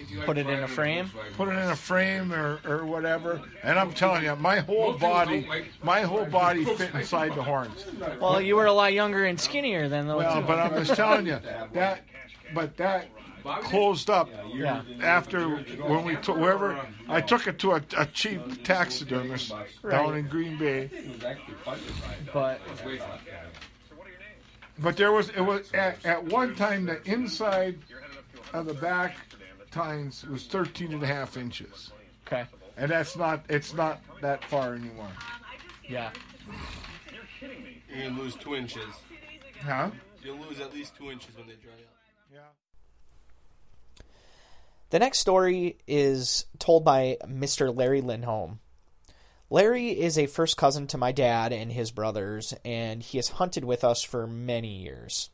if 0.00 0.10
you 0.10 0.16
like 0.18 0.26
Put 0.26 0.38
it 0.38 0.46
in 0.48 0.62
a 0.62 0.68
frame? 0.68 1.10
Put 1.36 1.48
it 1.48 1.52
in 1.52 1.68
a 1.68 1.76
frame 1.76 2.32
or, 2.32 2.58
or 2.66 2.86
whatever. 2.86 3.40
And 3.62 3.78
I'm 3.78 3.92
telling 3.92 4.24
you, 4.24 4.34
my 4.36 4.60
whole 4.60 4.94
body, 4.94 5.46
my 5.82 6.00
whole 6.02 6.24
body 6.24 6.64
fit 6.64 6.94
inside 6.94 7.34
the 7.34 7.42
horns. 7.42 7.84
Well, 8.20 8.40
you 8.40 8.56
were 8.56 8.66
a 8.66 8.72
lot 8.72 8.94
younger 8.94 9.26
and 9.26 9.38
skinnier 9.38 9.88
then, 9.88 10.06
though. 10.06 10.16
Well, 10.16 10.40
too. 10.40 10.46
but 10.46 10.58
I'm 10.58 10.84
just 10.84 10.94
telling 10.96 11.26
you 11.26 11.38
that, 11.74 12.00
but 12.54 12.76
that 12.78 13.08
closed 13.42 14.10
up 14.10 14.28
yeah. 14.54 14.82
after 15.02 15.48
when 15.48 16.04
we 16.04 16.16
took 16.16 16.36
wherever 16.36 16.80
I 17.08 17.20
took 17.20 17.46
it 17.46 17.58
to 17.60 17.72
a, 17.72 17.82
a 17.96 18.06
cheap 18.06 18.64
taxidermist 18.64 19.52
down 19.88 20.16
in 20.16 20.26
Green 20.26 20.58
Bay. 20.58 20.90
But 22.32 22.60
But 24.78 24.96
there 24.96 25.12
was 25.12 25.28
it 25.30 25.40
was 25.40 25.70
at, 25.72 26.04
at 26.06 26.24
one 26.24 26.54
time 26.54 26.86
the 26.86 27.02
inside 27.04 27.78
of 28.52 28.66
the 28.66 28.74
back 28.74 29.16
tines 29.70 30.24
was 30.26 30.46
13 30.46 30.92
and 30.92 31.02
a 31.02 31.06
half 31.06 31.36
inches. 31.36 31.92
okay, 32.26 32.44
And 32.76 32.90
that's 32.90 33.16
not 33.16 33.44
it's 33.48 33.74
not 33.74 34.00
that 34.20 34.44
far 34.44 34.74
anymore. 34.74 35.08
yeah. 35.88 36.10
You're 37.88 38.08
gonna 38.08 38.20
lose 38.20 38.36
two 38.36 38.54
inches. 38.54 38.84
Huh? 39.62 39.90
You'll 40.22 40.38
lose 40.38 40.60
at 40.60 40.72
least 40.72 40.96
two 40.96 41.10
inches 41.10 41.36
when 41.36 41.46
they 41.46 41.54
dry 41.54 41.72
up. 41.72 41.78
Yeah. 42.32 42.40
The 44.90 44.98
next 44.98 45.18
story 45.20 45.78
is 45.86 46.46
told 46.58 46.84
by 46.84 47.16
Mr. 47.24 47.74
Larry 47.74 48.00
Lindholm. 48.00 48.58
Larry 49.48 49.90
is 49.90 50.18
a 50.18 50.26
first 50.26 50.56
cousin 50.56 50.88
to 50.88 50.98
my 50.98 51.12
dad 51.12 51.52
and 51.52 51.72
his 51.72 51.92
brothers, 51.92 52.54
and 52.64 53.02
he 53.02 53.18
has 53.18 53.28
hunted 53.28 53.64
with 53.64 53.84
us 53.84 54.02
for 54.02 54.26
many 54.26 54.82
years. 54.82 55.30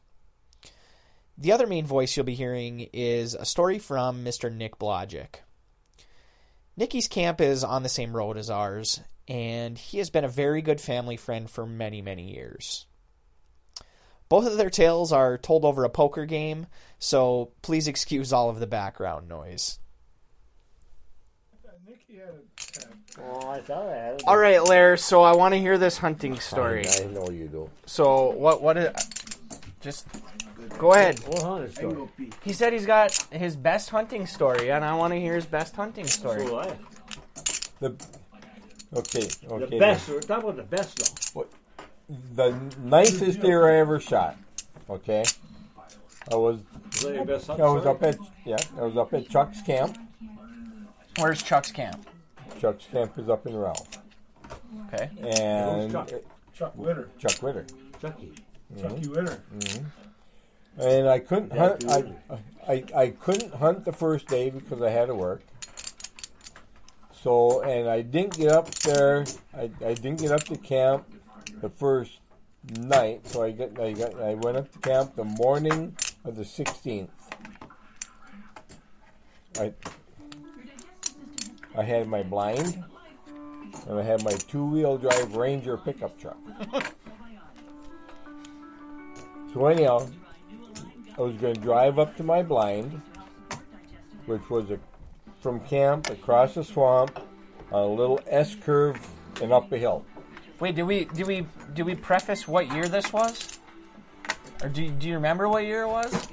The 1.38 1.52
other 1.52 1.66
main 1.66 1.86
voice 1.86 2.16
you'll 2.16 2.24
be 2.24 2.34
hearing 2.34 2.88
is 2.92 3.34
a 3.34 3.44
story 3.44 3.78
from 3.78 4.24
Mr. 4.24 4.54
Nick 4.54 4.78
Blodgett. 4.78 5.40
Nicky's 6.76 7.08
camp 7.08 7.40
is 7.40 7.64
on 7.64 7.82
the 7.82 7.88
same 7.88 8.14
road 8.14 8.36
as 8.36 8.50
ours, 8.50 9.00
and 9.26 9.78
he 9.78 9.98
has 9.98 10.10
been 10.10 10.24
a 10.24 10.28
very 10.28 10.60
good 10.60 10.80
family 10.80 11.16
friend 11.16 11.50
for 11.50 11.66
many, 11.66 12.02
many 12.02 12.34
years. 12.34 12.86
Both 14.28 14.46
of 14.46 14.56
their 14.56 14.70
tales 14.70 15.12
are 15.12 15.38
told 15.38 15.64
over 15.64 15.84
a 15.84 15.88
poker 15.88 16.26
game, 16.26 16.66
so 16.98 17.52
please 17.62 17.86
excuse 17.86 18.32
all 18.32 18.50
of 18.50 18.58
the 18.58 18.66
background 18.66 19.28
noise. 19.28 19.78
Oh, 23.18 23.48
I 23.48 23.60
thought 23.60 23.88
I 23.88 23.94
had 23.94 24.14
it. 24.14 24.22
All 24.26 24.36
right, 24.36 24.62
Lair. 24.62 24.96
So 24.96 25.22
I 25.22 25.34
want 25.34 25.54
to 25.54 25.58
hear 25.58 25.78
this 25.78 25.98
hunting 25.98 26.38
story. 26.38 26.84
I 26.86 27.06
know 27.06 27.30
you 27.30 27.48
do. 27.48 27.70
So 27.86 28.30
what? 28.30 28.62
What? 28.62 28.76
Is, 28.76 28.90
just 29.80 30.06
go 30.78 30.92
ahead. 30.92 31.18
What 31.20 31.42
hunting 31.42 31.72
story? 31.72 32.08
He 32.42 32.52
said 32.52 32.72
he's 32.72 32.86
got 32.86 33.12
his 33.30 33.56
best 33.56 33.90
hunting 33.90 34.26
story, 34.26 34.70
and 34.70 34.84
I 34.84 34.94
want 34.94 35.14
to 35.14 35.20
hear 35.20 35.34
his 35.34 35.46
best 35.46 35.74
hunting 35.76 36.06
story. 36.06 36.46
So 36.46 36.58
I, 36.58 36.72
The 37.80 37.94
okay, 38.94 39.20
the 39.20 39.76
best. 39.78 40.08
We're 40.08 40.20
talking 40.20 40.50
about 40.50 40.56
the 40.56 40.62
best 40.76 40.98
though. 41.34 41.42
The, 41.42 41.48
the 42.08 42.52
nicest 42.82 43.40
deer 43.40 43.68
I 43.68 43.76
ever 43.76 43.98
shot. 44.00 44.36
Okay, 44.88 45.24
I 46.32 46.36
was 46.36 46.60
that 47.02 47.58
I 47.58 47.68
was 47.68 47.86
up 47.86 48.02
at 48.02 48.16
yeah 48.44 48.56
I 48.78 48.82
was 48.82 48.96
up 48.96 49.12
at 49.14 49.28
Chuck's 49.28 49.62
camp. 49.62 49.98
Where's 51.18 51.42
Chuck's 51.42 51.72
camp? 51.72 52.06
Chuck's 52.60 52.86
camp 52.86 53.18
is 53.18 53.28
up 53.28 53.46
in 53.46 53.56
Ralph, 53.56 53.98
Okay. 54.92 55.10
and 55.20 55.92
Chuck? 55.92 56.10
Chuck 56.54 56.72
Witter. 56.76 57.08
Chuck 57.18 57.42
Witter. 57.42 57.66
Chucky. 58.00 58.32
Mm-hmm. 58.74 58.82
Chucky 58.82 59.08
Witter. 59.08 59.42
Mm-hmm. 59.58 60.80
And 60.80 61.08
I 61.08 61.18
couldn't 61.18 61.52
Yeah, 61.54 61.58
hunt. 61.58 61.84
I. 61.90 62.38
I 62.68 62.84
I 62.96 63.08
couldn't 63.10 63.54
hunt 63.54 63.84
the 63.84 63.92
first 63.92 64.26
day 64.26 64.50
because 64.50 64.82
I 64.82 64.90
had 64.90 65.06
to 65.06 65.14
work. 65.14 65.42
So 67.22 67.62
and 67.62 67.88
I 67.88 68.02
didn't 68.02 68.36
get 68.36 68.52
up 68.52 68.70
there. 68.76 69.24
I, 69.56 69.70
I 69.84 69.94
didn't 69.94 70.20
get 70.20 70.32
up 70.32 70.44
to 70.44 70.56
camp 70.56 71.06
the 71.60 71.68
first 71.70 72.20
night. 72.78 73.26
So 73.26 73.42
I 73.42 73.52
got 73.52 73.78
I 73.80 73.92
got 73.92 74.20
I 74.20 74.34
went 74.34 74.56
up 74.56 74.72
to 74.72 74.78
camp 74.78 75.16
the 75.16 75.24
morning 75.24 75.96
of 76.24 76.36
the 76.36 76.44
sixteenth. 76.44 77.10
I 79.58 79.72
I 81.76 81.82
had 81.82 82.08
my 82.08 82.22
blind 82.22 82.82
and 83.88 83.98
I 83.98 84.02
had 84.02 84.22
my 84.24 84.32
two 84.32 84.64
wheel 84.64 84.98
drive 84.98 85.36
Ranger 85.36 85.76
pickup 85.76 86.18
truck. 86.18 86.38
so 89.52 89.66
anyhow, 89.66 90.08
I 91.16 91.20
was 91.20 91.36
going 91.36 91.54
to 91.54 91.60
drive 91.60 91.98
up 91.98 92.16
to 92.16 92.22
my 92.22 92.42
blind, 92.42 93.00
which 94.26 94.48
was 94.50 94.70
a, 94.70 94.78
from 95.40 95.60
camp 95.60 96.10
across 96.10 96.54
the 96.54 96.64
swamp 96.64 97.20
on 97.70 97.82
a 97.82 97.86
little 97.86 98.20
S 98.26 98.54
curve 98.54 98.98
and 99.40 99.52
up 99.52 99.70
a 99.72 99.78
hill. 99.78 100.04
Wait, 100.58 100.74
did 100.74 100.84
we 100.84 101.04
did 101.04 101.26
we 101.26 101.46
did 101.74 101.84
we 101.84 101.94
preface 101.94 102.48
what 102.48 102.72
year 102.72 102.88
this 102.88 103.12
was? 103.12 103.58
Or 104.62 104.68
do 104.68 104.88
do 104.90 105.08
you 105.08 105.14
remember 105.14 105.48
what 105.48 105.64
year 105.64 105.82
it 105.82 105.88
was? 105.88 106.28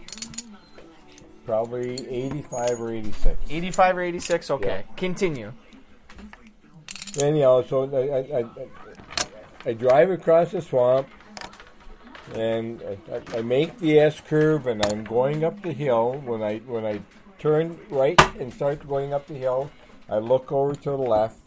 Probably 1.46 2.08
85 2.10 2.82
or 2.82 2.94
86. 2.94 3.38
85 3.50 3.98
or 3.98 4.02
86? 4.02 4.52
Okay. 4.52 4.84
Continue. 4.96 5.52
Anyhow, 7.20 7.64
so 7.64 7.84
I, 7.94 8.38
I, 8.38 8.40
I, 8.40 8.46
I 9.66 9.74
drive 9.74 10.10
across 10.10 10.52
the 10.52 10.62
swamp 10.62 11.10
and 12.34 12.82
I, 13.12 13.38
I 13.38 13.42
make 13.42 13.78
the 13.80 14.00
S 14.00 14.22
curve 14.22 14.68
and 14.68 14.86
I'm 14.86 15.04
going 15.04 15.44
up 15.44 15.62
the 15.62 15.74
hill. 15.74 16.22
When 16.26 16.42
I 16.42 16.60
when 16.60 16.86
I 16.86 17.02
turn 17.40 17.78
right 17.90 18.20
and 18.40 18.54
start 18.54 18.88
going 18.88 19.14
up 19.14 19.28
the 19.28 19.36
hill, 19.36 19.70
I 20.10 20.20
look 20.20 20.52
over 20.52 20.74
to 20.76 20.90
the 20.92 20.98
left. 20.98 21.38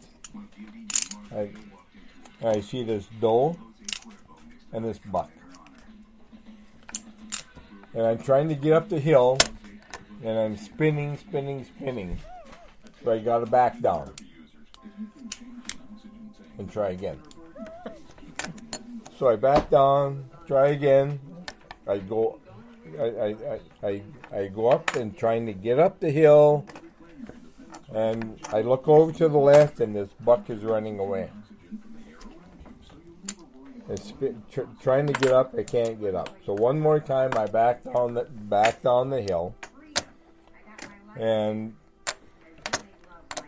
I 1.35 1.49
I 2.43 2.61
see 2.61 2.83
this 2.83 3.07
doe 3.19 3.57
and 4.71 4.85
this 4.85 4.99
buck. 4.99 5.31
And 7.93 8.05
I'm 8.05 8.19
trying 8.19 8.49
to 8.49 8.55
get 8.55 8.73
up 8.73 8.89
the 8.89 8.99
hill 8.99 9.37
and 10.23 10.37
I'm 10.37 10.57
spinning, 10.57 11.17
spinning, 11.17 11.65
spinning. 11.65 12.19
So 13.03 13.11
I 13.11 13.19
gotta 13.19 13.45
back 13.45 13.79
down 13.81 14.13
and 16.57 16.71
try 16.71 16.89
again. 16.89 17.19
So 19.17 19.29
I 19.29 19.35
back 19.35 19.69
down, 19.69 20.29
try 20.45 20.69
again. 20.69 21.19
I 21.87 21.99
go, 21.99 22.39
I, 22.99 23.03
I, 23.03 23.27
I, 23.27 23.59
I, 23.83 24.01
I 24.31 24.47
go 24.47 24.67
up 24.67 24.95
and 24.95 25.17
trying 25.17 25.45
to 25.45 25.53
get 25.53 25.79
up 25.79 25.99
the 25.99 26.11
hill, 26.11 26.65
and 27.93 28.39
I 28.51 28.61
look 28.61 28.87
over 28.87 29.11
to 29.13 29.29
the 29.29 29.37
left, 29.37 29.79
and 29.79 29.95
this 29.95 30.09
buck 30.23 30.49
is 30.49 30.63
running 30.63 30.99
away. 30.99 31.31
It's 33.89 34.13
tr- 34.51 34.61
trying 34.81 35.07
to 35.07 35.13
get 35.13 35.31
up, 35.31 35.55
I 35.57 35.63
can't 35.63 35.99
get 35.99 36.13
up. 36.13 36.29
So 36.45 36.53
one 36.53 36.79
more 36.79 36.99
time, 36.99 37.31
I 37.37 37.45
back 37.45 37.83
down 37.83 38.13
the 38.15 38.23
back 38.23 38.83
down 38.83 39.09
the 39.09 39.21
hill, 39.21 39.55
and 41.15 41.75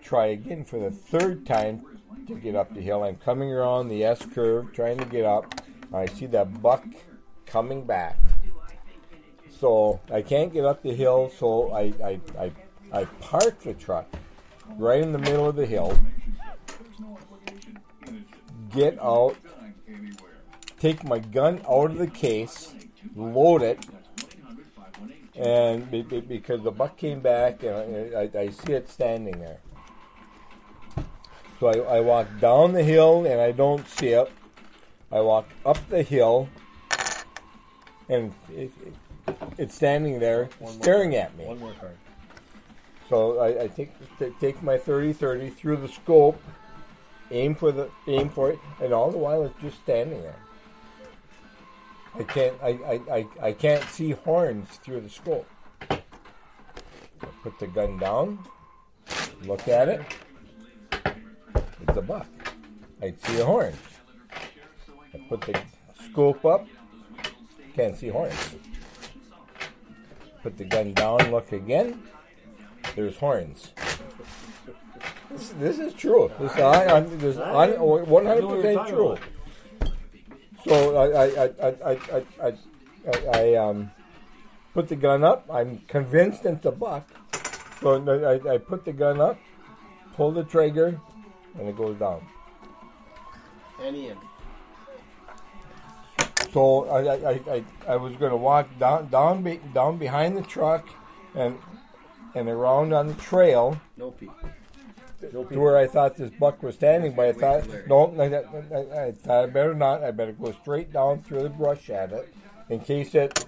try 0.01 0.27
again 0.27 0.63
for 0.63 0.79
the 0.79 0.91
third 0.91 1.45
time 1.45 1.83
to 2.27 2.35
get 2.35 2.55
up 2.55 2.73
the 2.73 2.81
hill. 2.81 3.03
I'm 3.03 3.17
coming 3.17 3.51
around 3.51 3.89
the 3.89 4.03
S 4.03 4.25
curve, 4.33 4.71
trying 4.73 4.97
to 4.97 5.05
get 5.05 5.25
up. 5.25 5.61
I 5.93 6.05
see 6.05 6.27
that 6.27 6.61
buck 6.61 6.85
coming 7.45 7.85
back. 7.85 8.17
So 9.59 9.99
I 10.11 10.21
can't 10.21 10.53
get 10.53 10.63
up 10.63 10.83
the 10.83 10.95
hill, 10.95 11.31
so 11.37 11.71
I, 11.73 11.93
I, 12.03 12.19
I, 12.39 12.51
I 12.93 13.05
park 13.19 13.59
the 13.59 13.73
truck 13.73 14.07
right 14.77 15.01
in 15.01 15.11
the 15.11 15.19
middle 15.19 15.49
of 15.49 15.55
the 15.55 15.65
hill. 15.65 15.99
Get 18.69 18.97
out, 19.01 19.35
take 20.79 21.03
my 21.03 21.19
gun 21.19 21.61
out 21.69 21.91
of 21.91 21.97
the 21.97 22.07
case, 22.07 22.73
load 23.15 23.61
it, 23.61 23.85
and 25.35 25.89
be, 25.89 26.01
be- 26.01 26.21
because 26.21 26.61
the 26.63 26.71
buck 26.71 26.97
came 26.97 27.19
back 27.19 27.63
and 27.63 28.15
I, 28.15 28.21
I, 28.21 28.41
I 28.41 28.49
see 28.49 28.73
it 28.73 28.89
standing 28.89 29.39
there. 29.39 29.59
So 31.59 31.67
I, 31.67 31.97
I 31.97 31.99
walk 32.01 32.27
down 32.39 32.73
the 32.73 32.83
hill 32.83 33.25
and 33.25 33.39
I 33.39 33.51
don't 33.51 33.87
see 33.87 34.09
it. 34.09 34.31
I 35.11 35.21
walk 35.21 35.49
up 35.65 35.77
the 35.89 36.03
hill 36.03 36.49
and 38.07 38.33
it, 38.49 38.71
it, 38.85 39.37
it's 39.57 39.75
standing 39.75 40.19
there 40.19 40.49
staring 40.81 41.15
at 41.15 41.37
me. 41.37 41.45
One 41.45 41.59
more 41.59 41.73
card. 41.73 41.97
So 43.09 43.39
I, 43.39 43.63
I 43.63 43.67
take 43.67 43.91
t- 44.19 44.33
take 44.39 44.61
my 44.61 44.77
30-30 44.77 45.53
through 45.55 45.77
the 45.77 45.87
scope, 45.87 46.41
aim 47.31 47.55
for 47.55 47.71
the 47.71 47.89
aim 48.07 48.29
for 48.29 48.51
it, 48.51 48.59
and 48.81 48.93
all 48.93 49.09
the 49.11 49.17
while 49.17 49.43
it's 49.43 49.59
just 49.61 49.81
standing 49.81 50.21
there. 50.21 50.35
I 52.17 52.23
can't 52.23 52.55
I, 52.61 52.67
I, 52.67 53.01
I, 53.11 53.27
I 53.41 53.51
can't 53.53 53.83
see 53.83 54.11
horns 54.11 54.67
through 54.83 55.01
the 55.01 55.09
scope. 55.09 55.47
I 55.89 56.01
put 57.43 57.59
the 57.59 57.67
gun 57.67 57.97
down, 57.97 58.39
look 59.43 59.67
at 59.67 59.89
it. 59.89 60.01
It's 61.87 61.97
a 61.97 62.01
buck. 62.01 62.27
I 63.01 63.13
see 63.23 63.37
the 63.37 63.45
horns. 63.45 63.77
I 65.13 65.17
put 65.27 65.41
the 65.41 65.61
scope 66.05 66.45
up, 66.45 66.67
can't 67.75 67.97
see 67.97 68.09
horns. 68.09 68.55
Put 70.43 70.57
the 70.57 70.65
gun 70.65 70.93
down, 70.93 71.31
look 71.31 71.51
again 71.51 72.01
there's 72.95 73.17
horns. 73.17 73.71
This, 75.29 75.49
this 75.59 75.79
is 75.79 75.93
true. 75.93 76.31
This 76.39 76.53
is 76.53 76.59
on, 76.59 77.17
this 77.17 77.35
is 77.35 77.37
on, 77.37 77.69
100% 77.69 78.87
true. 78.87 79.17
So 80.65 80.97
I, 80.97 81.05
I, 81.05 81.25
I, 81.25 81.67
I, 81.67 81.97
I, 82.41 82.53
I, 83.13 83.27
I, 83.33 83.55
um, 83.55 83.91
put 84.73 84.87
the 84.87 84.95
gun 84.95 85.23
up. 85.23 85.45
I'm 85.51 85.79
convinced 85.87 86.45
it's 86.45 86.65
a 86.65 86.71
buck. 86.71 87.07
So 87.81 87.95
I, 87.95 88.53
I 88.53 88.57
put 88.57 88.83
the 88.83 88.91
gun 88.91 89.21
up, 89.21 89.39
pull 90.15 90.31
the 90.31 90.43
trigger, 90.43 90.99
and 91.57 91.67
it 91.67 91.77
goes 91.77 91.97
down. 91.97 92.25
And 93.81 93.95
Ian. 93.95 94.17
So 96.51 96.89
I, 96.89 96.99
I, 96.99 97.15
I, 97.15 97.39
I, 97.55 97.63
I 97.87 97.95
was 97.95 98.15
going 98.15 98.31
to 98.31 98.37
walk 98.37 98.67
down 98.79 99.07
down 99.09 99.43
be, 99.43 99.61
down 99.73 99.97
behind 99.97 100.35
the 100.35 100.41
truck 100.41 100.87
and 101.35 101.57
and 102.35 102.49
around 102.49 102.93
on 102.93 103.07
the 103.07 103.13
trail 103.15 103.79
No 103.97 104.11
Pete. 104.11 104.29
To 105.21 105.59
where 105.59 105.77
I 105.77 105.87
thought 105.87 106.15
this 106.15 106.29
buck 106.39 106.61
was 106.63 106.75
standing, 106.75 107.13
but 107.15 107.27
I 107.27 107.33
thought 107.33 107.87
no, 107.87 108.13
I, 108.19 108.75
I, 108.75 109.05
I 109.07 109.11
thought 109.11 109.43
I 109.43 109.47
better 109.47 109.73
not. 109.73 110.03
I 110.03 110.11
better 110.11 110.31
go 110.31 110.51
straight 110.51 110.91
down 110.93 111.21
through 111.23 111.43
the 111.43 111.49
brush 111.49 111.89
at 111.89 112.11
it 112.11 112.33
in 112.69 112.79
case 112.79 113.13
it 113.15 113.45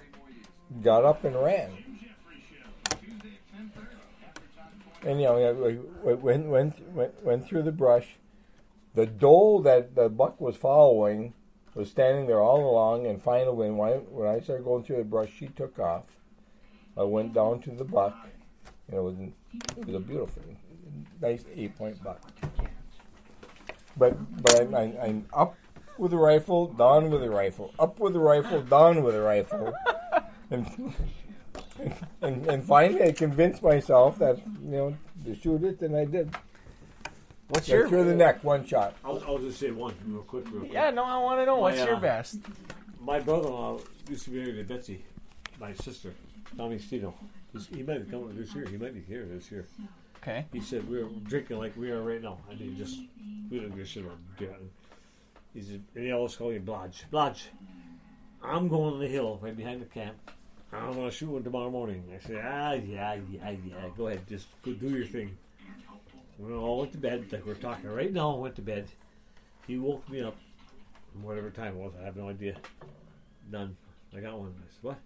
got 0.82 1.04
up 1.04 1.24
and 1.24 1.34
ran. 1.36 1.70
And 5.04 5.20
you 5.20 5.26
know, 5.26 5.36
I- 5.38 6.06
went 6.14 6.46
went 6.46 6.78
went 6.92 7.24
went 7.24 7.46
through 7.46 7.62
the 7.62 7.72
brush. 7.72 8.16
The 8.94 9.06
doe 9.06 9.60
that 9.62 9.94
the 9.94 10.08
buck 10.08 10.40
was 10.40 10.56
following 10.56 11.32
was 11.74 11.90
standing 11.90 12.26
there 12.26 12.40
all 12.40 12.68
along, 12.70 13.06
and 13.06 13.22
finally, 13.22 13.70
when 13.70 13.88
I, 13.88 13.96
when 13.96 14.28
I 14.28 14.40
started 14.40 14.64
going 14.64 14.84
through 14.84 14.98
the 14.98 15.04
brush, 15.04 15.30
she 15.34 15.46
took 15.46 15.78
off. 15.78 16.04
I 16.98 17.02
went 17.04 17.32
down 17.32 17.60
to 17.60 17.70
the 17.70 17.84
buck, 17.84 18.14
and 18.88 18.96
it 18.98 19.00
was 19.00 19.14
it 19.78 19.86
was 19.86 19.94
a 19.96 20.00
beautiful, 20.00 20.42
nice 21.20 21.44
eight 21.54 21.76
point 21.76 22.02
buck. 22.02 22.20
But 23.96 24.16
but 24.42 24.60
I'm, 24.60 24.74
I'm, 24.74 24.96
I'm 25.02 25.26
up 25.32 25.56
with 25.98 26.10
the 26.10 26.16
rifle, 26.16 26.68
down 26.68 27.10
with 27.10 27.20
the 27.20 27.30
rifle, 27.30 27.72
up 27.78 27.98
with 27.98 28.14
the 28.14 28.20
rifle, 28.20 28.62
down 28.62 29.02
with 29.02 29.14
the 29.14 29.20
rifle, 29.20 29.74
and 30.50 30.94
and, 32.20 32.46
and 32.46 32.64
finally 32.64 33.02
I 33.02 33.12
convinced 33.12 33.62
myself 33.62 34.18
that 34.18 34.38
you 34.62 34.70
know 34.70 34.96
to 35.24 35.34
shoot 35.34 35.62
it, 35.64 35.80
and 35.82 35.96
I 35.96 36.04
did. 36.04 36.34
What's 37.48 37.68
Right 37.68 37.80
your 37.80 37.88
through 37.88 38.04
the 38.04 38.14
neck, 38.14 38.42
one 38.42 38.64
shot. 38.64 38.94
I'll, 39.04 39.22
I'll 39.26 39.36
just 39.36 39.60
say 39.60 39.70
one 39.70 39.94
real 40.06 40.22
quick, 40.22 40.50
real 40.50 40.60
quick. 40.60 40.72
Yeah, 40.72 40.88
no, 40.90 41.04
I 41.04 41.18
want 41.18 41.38
to 41.38 41.44
know 41.44 41.56
what's 41.56 41.78
My, 41.78 41.84
your 41.84 41.96
uh, 41.96 42.00
best. 42.00 42.38
My 42.98 43.20
brother-in-law 43.20 43.80
used 44.08 44.24
to 44.24 44.30
be 44.30 44.38
married 44.38 44.56
to 44.56 44.74
Betsy, 44.74 45.04
my 45.60 45.74
sister, 45.74 46.14
Tommy 46.56 46.78
Stino. 46.78 47.12
He 47.74 47.82
might 47.82 47.98
have 47.98 48.10
come 48.10 48.34
this 48.34 48.54
year. 48.54 48.64
He 48.66 48.78
might 48.78 48.94
be 48.94 49.02
here 49.02 49.26
this 49.26 49.50
year. 49.50 49.66
Okay. 50.22 50.46
He 50.52 50.60
said 50.60 50.88
we 50.88 51.02
were 51.02 51.08
drinking 51.24 51.58
like 51.58 51.76
we 51.76 51.90
are 51.90 52.00
right 52.00 52.22
now, 52.22 52.38
and 52.48 52.58
he 52.58 52.74
just 52.74 53.00
we 53.50 53.58
don't 53.58 53.70
give 53.70 53.80
a 53.80 53.84
shit 53.84 54.04
about 54.04 54.18
drinking. 54.36 54.70
He 55.52 55.62
said, 55.62 55.82
and 55.96 56.04
he 56.04 56.12
always 56.12 56.36
called 56.36 56.52
me 56.52 56.60
Blodge. 56.60 57.02
Blodge, 57.12 57.42
I'm 58.42 58.68
going 58.68 58.94
on 58.94 59.00
the 59.00 59.08
hill 59.08 59.38
right 59.42 59.56
behind 59.56 59.82
the 59.82 59.86
camp. 59.86 60.16
I'm 60.72 60.94
gonna 60.94 61.10
shoot 61.10 61.28
one 61.28 61.42
tomorrow 61.42 61.70
morning. 61.70 62.04
I 62.14 62.24
said, 62.24 62.40
ah, 62.42 62.72
yeah, 62.72 63.18
yeah, 63.30 63.50
yeah. 63.50 63.88
Go 63.96 64.06
ahead, 64.06 64.26
just 64.28 64.46
go 64.62 64.72
do 64.72 64.90
your 64.90 65.06
thing. 65.06 65.36
We 66.38 66.52
all 66.54 66.78
went 66.78 66.92
to 66.92 66.98
bed, 66.98 67.26
like 67.30 67.44
we're 67.44 67.54
talking 67.54 67.90
right 67.90 68.12
now. 68.12 68.36
Went 68.36 68.54
to 68.56 68.62
bed. 68.62 68.88
He 69.66 69.78
woke 69.78 70.08
me 70.08 70.22
up, 70.22 70.36
whatever 71.20 71.50
time 71.50 71.74
it 71.74 71.80
was. 71.80 71.92
I 72.00 72.04
have 72.04 72.16
no 72.16 72.28
idea. 72.28 72.56
Done. 73.50 73.76
I 74.16 74.20
got 74.20 74.38
one. 74.38 74.54
I 74.56 74.70
said, 74.72 74.82
what? 74.82 74.98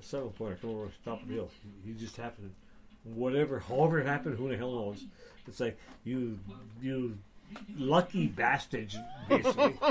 Seven 0.00 0.28
pointer. 0.30 0.58
Come 0.60 0.70
over, 0.70 0.90
top 1.04 1.22
of 1.22 1.28
the 1.28 1.34
hill. 1.34 1.50
He 1.84 1.92
just 1.94 2.16
happened. 2.16 2.54
Whatever, 3.04 3.60
however 3.60 4.00
it 4.00 4.06
happened, 4.06 4.36
who 4.36 4.48
the 4.48 4.56
hell 4.56 4.72
knows? 4.72 5.04
It's 5.46 5.60
like 5.60 5.78
you, 6.04 6.38
you 6.82 7.16
lucky 7.76 8.26
bastards, 8.28 8.96
basically. 9.28 9.74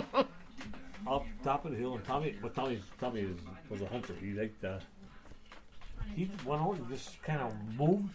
up 1.07 1.25
top 1.43 1.65
of 1.65 1.71
the 1.71 1.77
hill, 1.77 1.95
and 1.95 2.05
Tommy, 2.05 2.35
but 2.41 2.55
Tommy, 2.55 2.81
Tommy 2.99 3.21
is, 3.21 3.37
was 3.69 3.81
a 3.81 3.87
hunter. 3.87 4.13
He 4.21 4.33
liked, 4.33 4.63
uh, 4.63 4.79
he 6.15 6.29
went 6.45 6.61
over 6.61 6.75
and 6.75 6.89
just 6.89 7.21
kind 7.23 7.41
of 7.41 7.53
moved, 7.77 8.13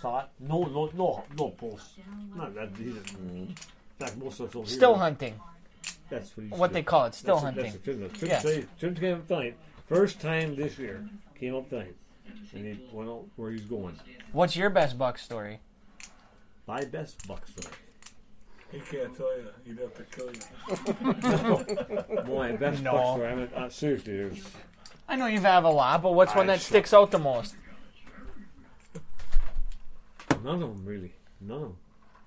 thought, 0.00 0.30
no, 0.38 0.64
no, 0.64 0.90
no, 0.94 1.24
no 1.38 1.48
pulse. 1.50 1.94
Not 2.34 2.54
that 2.54 2.70
he 2.76 2.84
didn't. 2.84 3.08
In 3.18 3.54
fact, 3.98 4.16
most 4.16 4.40
of 4.40 4.48
us 4.50 4.56
over 4.56 4.66
here- 4.66 4.76
Still 4.76 4.94
hunting. 4.94 5.34
That's 6.08 6.36
what, 6.36 6.46
What 6.58 6.72
they 6.72 6.82
call 6.82 7.06
it, 7.06 7.14
still 7.14 7.36
That's 7.36 7.44
hunting. 7.44 7.64
That's 7.64 7.76
the 7.76 7.92
Trim, 7.92 8.10
Trim, 8.10 8.30
Yeah. 8.30 8.62
Trim 8.78 8.94
came 8.94 9.14
up 9.16 9.28
tonight. 9.28 9.56
First 9.86 10.20
time 10.20 10.56
this 10.56 10.78
year. 10.78 11.08
Came 11.38 11.54
up 11.54 11.68
tonight. 11.68 11.94
And 12.54 12.64
he 12.66 12.78
went 12.92 13.08
out 13.10 13.24
where 13.36 13.50
he's 13.50 13.64
going. 13.64 13.98
What's 14.32 14.56
your 14.56 14.70
best 14.70 14.96
buck 14.98 15.18
story? 15.18 15.60
My 16.66 16.84
best 16.84 17.26
buck 17.26 17.46
story. 17.46 17.74
He 18.72 18.78
can't 18.80 19.14
tell 19.16 19.36
you. 19.36 19.48
He'd 19.64 19.78
have 19.78 19.94
to 19.94 20.04
kill 20.04 20.30
you. 20.32 20.40
My 22.36 22.52
best 22.52 22.82
No. 22.82 22.92
buck 22.92 23.14
story. 23.16 23.28
I 23.28 23.34
mean, 23.34 23.48
uh, 23.56 23.68
seriously, 23.68 24.16
there's 24.16 24.44
I 25.08 25.16
know 25.16 25.26
you've 25.26 25.42
have 25.42 25.64
a 25.64 25.70
lot, 25.70 26.02
but 26.02 26.14
what's 26.14 26.34
one 26.36 26.48
I 26.48 26.52
that 26.54 26.60
shot- 26.60 26.66
sticks 26.68 26.94
out 26.94 27.10
the 27.10 27.18
most? 27.18 27.56
none 30.44 30.54
of 30.54 30.60
them 30.60 30.82
really. 30.84 31.12
None 31.40 31.62
of 31.62 31.72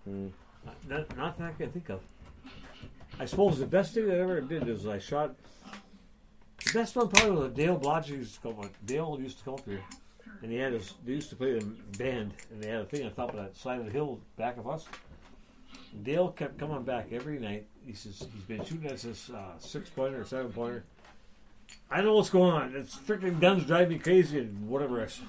them. 0.05 0.33
Not, 0.65 0.75
not, 0.89 1.17
not 1.17 1.37
that 1.37 1.49
I 1.49 1.53
can 1.53 1.71
think 1.71 1.89
of. 1.89 2.01
I 3.19 3.25
suppose 3.25 3.59
the 3.59 3.65
best 3.65 3.93
thing 3.93 4.09
I 4.11 4.15
ever 4.19 4.41
did 4.41 4.67
is 4.67 4.85
I 4.87 4.99
shot. 4.99 5.35
Best 6.73 6.95
one 6.95 7.07
probably 7.07 7.35
was 7.35 7.51
Dale 7.51 7.77
Blodgett 7.77 8.09
used 8.09 8.35
to 8.35 8.41
come 8.41 8.59
up. 8.59 8.71
Dale 8.83 9.19
used 9.21 9.37
to 9.37 9.43
come 9.45 9.53
up 9.53 9.65
here, 9.65 9.83
and 10.41 10.51
he 10.51 10.57
had 10.57 10.73
his. 10.73 10.95
They 11.05 11.13
used 11.13 11.29
to 11.29 11.35
play 11.35 11.59
the 11.59 11.65
band, 11.99 12.33
and 12.51 12.63
they 12.63 12.69
had 12.69 12.81
a 12.81 12.85
thing 12.85 13.05
on 13.05 13.13
top 13.13 13.29
of 13.29 13.35
that 13.35 13.55
side 13.55 13.79
of 13.79 13.85
the 13.85 13.91
hill 13.91 14.19
back 14.37 14.57
of 14.57 14.67
us. 14.67 14.85
Dale 16.01 16.29
kept 16.29 16.57
coming 16.57 16.81
back 16.81 17.09
every 17.11 17.37
night. 17.37 17.67
He 17.85 17.93
says 17.93 18.25
he's 18.33 18.43
been 18.43 18.65
shooting 18.65 18.89
at 18.89 18.97
this 18.97 19.29
uh, 19.29 19.59
six 19.59 19.91
pointer 19.91 20.21
or 20.21 20.25
seven 20.25 20.51
pointer. 20.51 20.83
I 21.91 22.01
know 22.01 22.15
what's 22.15 22.31
going 22.31 22.51
on. 22.51 22.75
It's 22.75 22.95
freaking 22.95 23.39
guns 23.39 23.65
driving 23.65 23.97
me 23.97 23.99
crazy 23.99 24.39
and 24.39 24.67
whatever 24.67 25.01
else. 25.01 25.21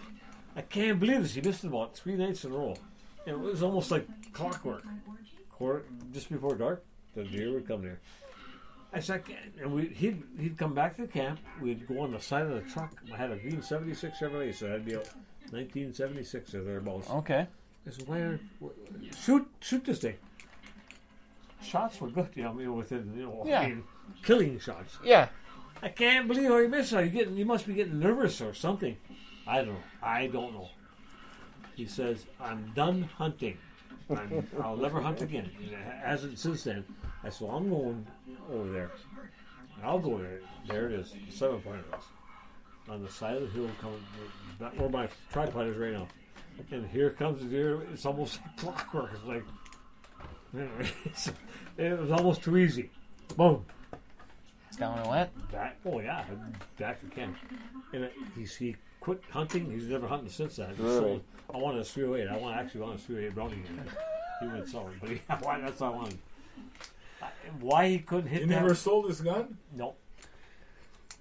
I 0.57 0.63
can't 0.63 0.99
believe 0.99 1.23
this. 1.23 1.35
He 1.35 1.43
missed 1.43 1.65
about 1.65 1.95
three 1.95 2.17
nights 2.17 2.45
in 2.45 2.53
a 2.53 2.55
row. 2.55 2.75
It 3.27 3.39
was 3.39 3.63
almost 3.63 3.91
like 3.91 4.07
clockwork. 4.33 4.85
Quarter, 5.51 5.85
just 6.13 6.31
before 6.31 6.55
dark, 6.55 6.83
the 7.15 7.25
deer 7.25 7.53
would 7.53 7.69
come 7.69 7.83
there. 7.83 8.01
I 8.95 9.01
said, 9.01 9.25
and 9.61 9.75
we 9.75 9.87
he'd 9.89 10.23
he'd 10.39 10.57
come 10.57 10.73
back 10.73 10.97
to 10.99 11.07
camp. 11.09 11.41
We'd 11.61 11.87
go 11.89 12.01
on 12.01 12.13
the 12.13 12.21
side 12.21 12.47
of 12.47 12.55
the 12.55 12.61
truck. 12.71 12.93
I 13.13 13.17
had 13.17 13.33
a 13.33 13.37
green 13.37 13.61
'76 13.61 14.19
Chevrolet, 14.19 14.55
so 14.55 14.67
that'd 14.67 14.85
be 14.85 14.93
a 14.95 15.03
1976 15.51 16.55
or 16.55 16.63
thereabouts. 16.63 17.11
Okay. 17.11 17.47
I 17.87 17.91
said, 17.91 18.09
why 18.09 18.19
are, 18.21 18.41
shoot 19.21 19.47
shoot 19.61 19.85
this 19.85 19.99
thing? 19.99 20.15
Shots 21.63 22.01
were 22.01 22.09
good, 22.09 22.29
you 22.35 22.45
know. 22.45 22.51
I 22.51 22.53
mean, 22.55 22.75
within 22.75 23.13
you 23.17 23.25
know, 23.25 23.43
Yeah. 23.45 23.61
I 23.61 23.69
mean, 23.69 23.85
killing 24.23 24.59
shots. 24.59 24.99
Yeah. 25.03 25.29
I 25.83 25.89
can't 25.89 26.29
believe 26.29 26.49
how 26.49 26.59
you 26.59 26.69
missed 26.69 26.93
it. 26.93 27.05
You 27.05 27.11
getting, 27.11 27.37
you 27.37 27.45
must 27.45 27.67
be 27.67 27.75
getting 27.75 27.99
nervous 27.99 28.41
or 28.41 28.55
something. 28.55 28.97
I 29.47 29.57
don't 29.59 29.75
know. 29.75 29.81
I 30.03 30.27
don't 30.29 30.55
know. 30.55 30.71
He 31.75 31.87
says, 31.87 32.27
"I'm 32.41 32.73
done 32.75 33.03
hunting. 33.19 33.59
I'm, 34.09 34.47
I'll 34.63 34.77
never 34.77 35.01
hunt 35.01 35.21
again." 35.21 35.51
It 35.61 35.77
hasn't 36.05 36.39
since 36.39 36.65
then. 36.65 36.85
I 37.25 37.31
said, 37.31 37.49
well, 37.49 37.57
"I'm 37.57 37.71
going 37.71 38.07
over 38.53 38.71
there. 38.71 38.91
I'll 39.83 39.99
go 39.99 40.19
there. 40.19 40.41
There 40.69 40.87
it 40.87 40.93
is, 40.93 41.15
seven 41.31 41.61
pointer 41.61 41.85
is 41.99 42.05
on 42.89 43.03
the 43.03 43.11
side 43.11 43.37
of 43.37 43.43
the 43.43 43.49
hill, 43.49 43.71
coming 43.81 44.03
back 44.61 44.79
where 44.79 44.89
my 44.89 45.09
tripod 45.33 45.69
is 45.69 45.77
right 45.77 45.93
now. 45.93 46.07
and 46.71 46.87
here 46.87 47.11
comes 47.11 47.41
the 47.41 47.47
deer. 47.47 47.83
It's 47.93 48.05
almost 48.05 48.41
like 48.43 48.57
clockwork. 48.57 49.11
It's 49.15 49.25
like 49.25 49.45
it's, 51.05 51.33
it 51.79 51.99
was 51.99 52.11
almost 52.11 52.43
too 52.43 52.57
easy. 52.57 52.91
Boom. 53.37 53.65
Down 54.79 54.99
it 54.99 55.09
went. 55.09 55.53
Back. 55.53 55.79
Oh 55.85 56.01
yeah, 56.01 56.25
back 56.79 57.03
again. 57.05 57.37
And 57.93 58.05
it, 58.05 58.13
he's 58.37 58.55
he 58.57 58.77
quit 59.01 59.23
hunting. 59.31 59.71
He's 59.71 59.87
never 59.87 60.07
hunting 60.07 60.29
since 60.29 60.57
that. 60.57 60.77
Really? 60.79 60.99
So 60.99 61.21
I 61.55 61.59
wanted 61.59 61.81
a 61.81 61.85
308. 61.85 62.29
I 62.29 62.37
want 62.37 62.57
actually 62.57 62.81
want 62.81 62.97
a 62.97 62.99
308 62.99 63.35
Browning. 63.35 63.65
In 63.69 63.79
it. 63.79 63.89
He 64.41 64.49
went 64.49 64.69
sour, 64.69 64.91
but 65.01 65.11
yeah, 65.29 65.39
why, 65.41 65.61
that's 65.61 65.81
what 65.81 65.93
I 65.93 65.97
wanted. 65.97 66.19
I- 67.47 67.51
Why 67.61 67.89
he 67.89 67.99
couldn't 67.99 68.29
hit 68.29 68.43
You 68.43 68.47
that? 68.49 68.55
never 68.63 68.75
sold 68.75 69.09
his 69.09 69.21
gun? 69.21 69.59
No. 69.75 69.95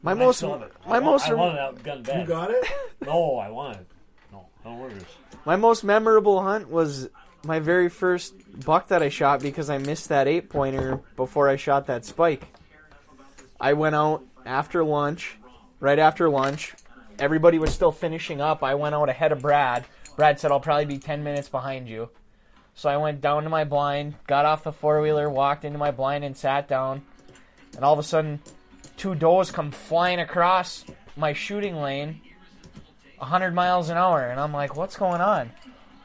My 0.01 0.11
I 0.11 0.15
most 0.15 0.39
saw 0.39 0.61
it. 0.61 0.71
my 0.87 0.97
I, 0.97 0.99
most 0.99 1.29
I 1.29 1.33
wanted 1.33 1.57
that 1.57 1.83
gun 1.83 2.03
bad. 2.03 2.21
You 2.21 2.27
got 2.27 2.51
it? 2.51 2.65
No, 3.05 3.37
I 3.37 3.49
wanted. 3.49 3.81
it. 3.81 3.87
No, 4.31 4.45
I 4.63 4.69
don't 4.69 4.79
want 4.79 4.93
this. 4.93 5.03
my 5.45 5.55
most 5.57 5.83
memorable 5.83 6.41
hunt 6.41 6.69
was 6.69 7.09
my 7.45 7.59
very 7.59 7.89
first 7.89 8.33
buck 8.65 8.87
that 8.87 9.01
I 9.03 9.09
shot 9.09 9.41
because 9.41 9.69
I 9.69 9.77
missed 9.77 10.07
that 10.09 10.27
eight 10.27 10.49
pointer 10.49 11.01
before 11.17 11.49
I 11.49 11.57
shot 11.57 11.87
that 11.87 12.05
spike. 12.05 12.47
I 13.59 13.73
went 13.73 13.95
out 13.95 14.23
after 14.45 14.83
lunch, 14.83 15.37
right 15.79 15.99
after 15.99 16.29
lunch. 16.29 16.73
Everybody 17.19 17.59
was 17.59 17.73
still 17.73 17.91
finishing 17.91 18.41
up. 18.41 18.63
I 18.63 18.75
went 18.75 18.95
out 18.95 19.09
ahead 19.09 19.31
of 19.31 19.41
Brad. 19.41 19.85
Brad 20.15 20.39
said, 20.39 20.51
I'll 20.51 20.59
probably 20.59 20.85
be 20.85 20.97
10 20.97 21.23
minutes 21.23 21.49
behind 21.49 21.87
you. 21.87 22.09
So 22.75 22.89
I 22.89 22.97
went 22.97 23.21
down 23.21 23.43
to 23.43 23.49
my 23.49 23.63
blind, 23.63 24.15
got 24.27 24.45
off 24.45 24.63
the 24.63 24.71
four 24.71 25.01
wheeler, 25.01 25.29
walked 25.29 25.63
into 25.63 25.77
my 25.77 25.91
blind, 25.91 26.23
and 26.23 26.35
sat 26.35 26.67
down. 26.67 27.03
And 27.75 27.85
all 27.85 27.93
of 27.93 27.99
a 27.99 28.03
sudden, 28.03 28.41
two 28.97 29.15
does 29.15 29.51
come 29.51 29.71
flying 29.71 30.19
across 30.19 30.85
my 31.15 31.33
shooting 31.33 31.75
lane 31.75 32.21
100 33.17 33.53
miles 33.53 33.89
an 33.89 33.97
hour. 33.97 34.21
And 34.21 34.39
I'm 34.39 34.53
like, 34.53 34.75
what's 34.75 34.97
going 34.97 35.21
on? 35.21 35.51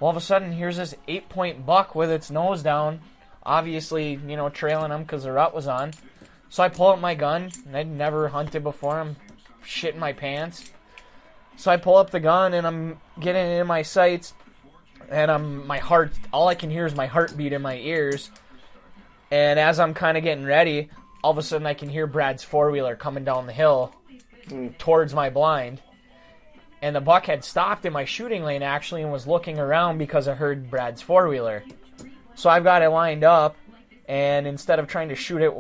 Well 0.01 0.09
all 0.09 0.11
of 0.11 0.17
a 0.17 0.21
sudden, 0.21 0.53
here's 0.53 0.77
this 0.77 0.95
eight 1.09 1.29
point 1.29 1.67
buck 1.67 1.95
with 1.95 2.11
its 2.11 2.31
nose 2.31 2.63
down, 2.63 3.01
obviously, 3.43 4.21
you 4.27 4.37
know, 4.37 4.49
trailing 4.49 4.91
them 4.91 5.03
because 5.03 5.25
the 5.25 5.33
rut 5.33 5.55
was 5.55 5.67
on. 5.67 5.93
So 6.51 6.63
I 6.63 6.69
pull 6.69 6.89
out 6.89 7.01
my 7.01 7.15
gun, 7.15 7.51
and 7.67 7.77
I'd 7.77 7.89
never 7.89 8.29
hunted 8.29 8.63
before. 8.63 9.01
I'm 9.01 9.17
shitting 9.65 9.99
my 9.99 10.13
pants. 10.13 10.71
So 11.57 11.71
I 11.71 11.77
pull 11.77 11.97
up 11.97 12.11
the 12.11 12.21
gun, 12.21 12.55
and 12.55 12.67
I'm 12.67 13.01
getting 13.21 13.51
in 13.51 13.67
my 13.67 13.83
sights, 13.83 14.33
and 15.11 15.31
I'm 15.31 15.67
my 15.67 15.79
heart. 15.79 16.13
All 16.33 16.49
I 16.49 16.55
can 16.55 16.71
hear 16.71 16.87
is 16.87 16.95
my 16.95 17.07
heartbeat 17.07 17.53
in 17.53 17.63
my 17.63 17.77
ears. 17.77 18.31
And 19.31 19.59
as 19.59 19.79
I'm 19.79 19.95
kind 19.95 20.17
of 20.17 20.25
getting 20.25 20.45
ready, 20.45 20.91
all 21.23 21.33
of 21.33 21.39
a 21.39 21.43
sudden 21.43 21.67
I 21.67 21.75
can 21.75 21.89
hear 21.89 22.07
Brad's 22.07 22.43
four 22.43 22.71
wheeler 22.71 22.97
coming 22.97 23.25
down 23.25 23.47
the 23.47 23.53
hill 23.53 23.95
towards 24.79 25.15
my 25.15 25.31
blind. 25.31 25.81
And 26.81 26.95
the 26.95 27.01
buck 27.01 27.27
had 27.27 27.45
stopped 27.45 27.85
in 27.85 27.93
my 27.93 28.05
shooting 28.05 28.45
lane 28.45 28.63
actually 28.63 29.03
and 29.03 29.13
was 29.13 29.27
looking 29.27 29.59
around 29.59 29.99
because 29.99 30.29
I 30.29 30.35
heard 30.35 30.71
Brad's 30.71 31.03
four 31.03 31.29
wheeler. 31.29 31.65
So 32.35 32.49
I've 32.49 32.65
got 32.65 32.83
it 32.83 32.91
lined 32.91 33.25
up, 33.25 33.57
and 34.07 34.47
instead 34.47 34.79
of 34.79 34.87
trying 34.87 35.09
to 35.09 35.17
shoot 35.17 35.43
it 35.43 35.53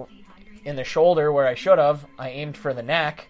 in 0.64 0.76
the 0.76 0.84
shoulder 0.84 1.32
where 1.32 1.46
I 1.46 1.54
should 1.54 1.78
have, 1.78 2.06
I 2.18 2.30
aimed 2.30 2.56
for 2.56 2.72
the 2.72 2.84
neck. 2.84 3.28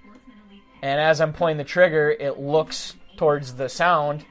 And 0.83 1.01
as 1.01 1.21
I'm 1.21 1.33
pulling 1.33 1.57
the 1.57 1.65
trigger, 1.65 2.11
it 2.11 2.39
looks 2.39 2.95
towards 3.17 3.55
the 3.55 3.71
sound 3.71 4.25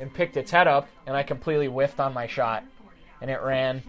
and 0.00 0.12
picked 0.12 0.36
its 0.36 0.50
head 0.50 0.66
up, 0.66 0.88
and 1.06 1.16
I 1.16 1.22
completely 1.22 1.66
whiffed 1.66 2.00
on 2.00 2.14
my 2.14 2.26
shot, 2.26 2.64
and 3.20 3.30
it 3.30 3.40
ran. 3.42 3.82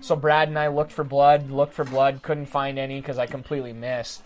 So 0.00 0.16
Brad 0.16 0.48
and 0.48 0.58
I 0.58 0.68
looked 0.68 0.92
for 0.92 1.04
blood, 1.04 1.50
looked 1.50 1.74
for 1.74 1.84
blood, 1.84 2.22
couldn't 2.22 2.46
find 2.46 2.78
any 2.78 3.00
because 3.00 3.18
I 3.18 3.26
completely 3.26 3.72
missed. 3.72 4.22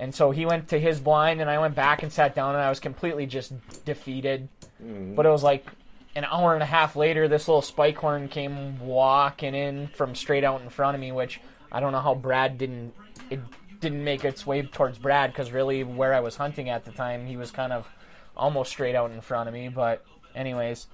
And 0.00 0.14
so 0.14 0.30
he 0.30 0.46
went 0.46 0.68
to 0.68 0.78
his 0.78 1.00
blind, 1.00 1.40
and 1.40 1.50
I 1.50 1.58
went 1.58 1.74
back 1.74 2.02
and 2.02 2.12
sat 2.12 2.34
down, 2.34 2.54
and 2.54 2.64
I 2.64 2.70
was 2.70 2.80
completely 2.80 3.26
just 3.26 3.52
defeated. 3.84 4.48
Mm-hmm. 4.82 5.14
But 5.14 5.26
it 5.26 5.30
was 5.30 5.42
like 5.42 5.66
an 6.14 6.24
hour 6.24 6.54
and 6.54 6.62
a 6.62 6.66
half 6.66 6.96
later, 6.96 7.28
this 7.28 7.48
little 7.48 7.62
spike 7.62 7.98
horn 7.98 8.28
came 8.28 8.78
walking 8.80 9.54
in 9.54 9.88
from 9.88 10.14
straight 10.14 10.44
out 10.44 10.62
in 10.62 10.68
front 10.68 10.94
of 10.94 11.00
me, 11.00 11.12
which 11.12 11.40
I 11.70 11.80
don't 11.80 11.92
know 11.92 12.00
how 12.00 12.14
Brad 12.14 12.58
didn't 12.58 12.94
it 13.30 13.40
didn't 13.80 14.02
make 14.02 14.24
its 14.24 14.46
way 14.46 14.62
towards 14.62 14.98
Brad 14.98 15.30
because 15.30 15.52
really 15.52 15.84
where 15.84 16.14
I 16.14 16.20
was 16.20 16.36
hunting 16.36 16.68
at 16.68 16.84
the 16.84 16.90
time, 16.90 17.26
he 17.26 17.36
was 17.36 17.50
kind 17.50 17.72
of 17.72 17.88
almost 18.36 18.70
straight 18.70 18.94
out 18.94 19.10
in 19.10 19.20
front 19.20 19.48
of 19.48 19.54
me. 19.54 19.68
But 19.68 20.04
anyways, 20.38 20.86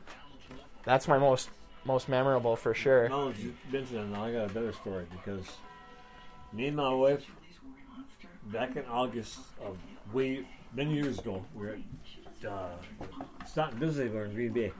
that's 0.84 1.06
my 1.06 1.18
most 1.18 1.50
most 1.84 2.08
memorable 2.08 2.56
for 2.56 2.74
sure. 2.74 3.08
That 3.08 3.38
you 3.38 3.54
mentioned 3.70 4.14
that, 4.14 4.20
I 4.20 4.32
got 4.32 4.50
a 4.50 4.54
better 4.54 4.72
story 4.72 5.06
because 5.10 5.46
me 6.52 6.68
and 6.68 6.76
my 6.76 6.92
wife, 6.92 7.24
back 8.46 8.74
in 8.76 8.84
August 8.86 9.38
of 9.62 9.76
way 10.12 10.46
many 10.74 10.94
years 10.94 11.18
ago, 11.18 11.44
we 11.54 11.66
were 11.66 11.78
at 12.42 12.50
uh, 12.50 12.68
Staunton 13.46 13.92
Center 13.92 14.24
in 14.24 14.34
Green 14.34 14.52
Bay. 14.52 14.72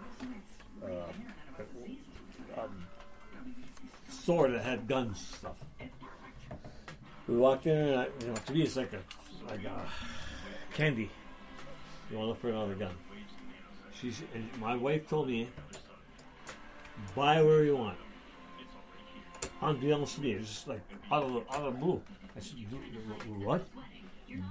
Uh, 0.82 2.60
um, 2.60 2.86
store 4.08 4.48
that 4.48 4.62
had 4.62 4.86
guns 4.88 5.20
stuff. 5.38 5.56
We 7.28 7.36
walked 7.36 7.66
in, 7.66 7.76
and 7.76 8.00
I, 8.00 8.06
you 8.20 8.26
know, 8.28 8.34
to 8.34 8.52
me 8.52 8.62
it's 8.62 8.76
like 8.76 8.92
a 8.92 9.00
like 9.50 9.64
a 9.64 9.86
candy. 10.72 11.10
You 12.10 12.18
want 12.18 12.26
to 12.26 12.28
look 12.30 12.40
for 12.40 12.50
another 12.50 12.74
gun? 12.74 12.92
She's 14.00 14.22
and 14.34 14.48
my 14.60 14.74
wife 14.74 15.08
told 15.08 15.28
me 15.28 15.48
buy 17.14 17.42
where 17.42 17.64
you 17.64 17.76
want. 17.76 17.98
Unbeknownst 19.62 20.16
to 20.16 20.20
me, 20.20 20.32
it's 20.32 20.48
just 20.48 20.68
like 20.68 20.80
out 21.10 21.22
of 21.24 21.32
the, 21.32 21.40
out 21.54 21.62
of 21.62 21.74
the 21.74 21.80
blue. 21.80 22.02
I 22.36 22.40
said, 22.40 22.56
what? 23.38 23.66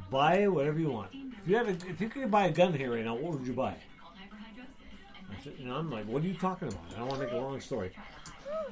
Buy 0.10 0.48
whatever 0.48 0.80
you 0.80 0.90
want. 0.90 1.10
If 1.14 1.48
you 1.48 1.58
have 1.58 1.68
a, 1.68 1.72
if 1.90 2.00
you 2.00 2.10
could 2.10 2.32
buy 2.32 2.48
a 2.48 2.52
gun 2.52 2.74
here 2.74 2.94
right 2.94 3.04
now, 3.04 3.16
what 3.16 3.34
would 3.34 3.46
you 3.46 3.54
buy? 3.54 3.76
I 5.30 5.44
said, 5.44 5.54
and 5.60 5.72
I'm 5.72 5.92
like, 5.92 6.06
what 6.06 6.24
are 6.24 6.28
you 6.28 6.36
talking 6.36 6.70
about? 6.70 6.82
I 6.96 7.00
don't 7.00 7.08
want 7.10 7.20
to 7.20 7.28
make 7.28 7.36
a 7.36 7.38
long 7.38 7.60
story. 7.60 7.92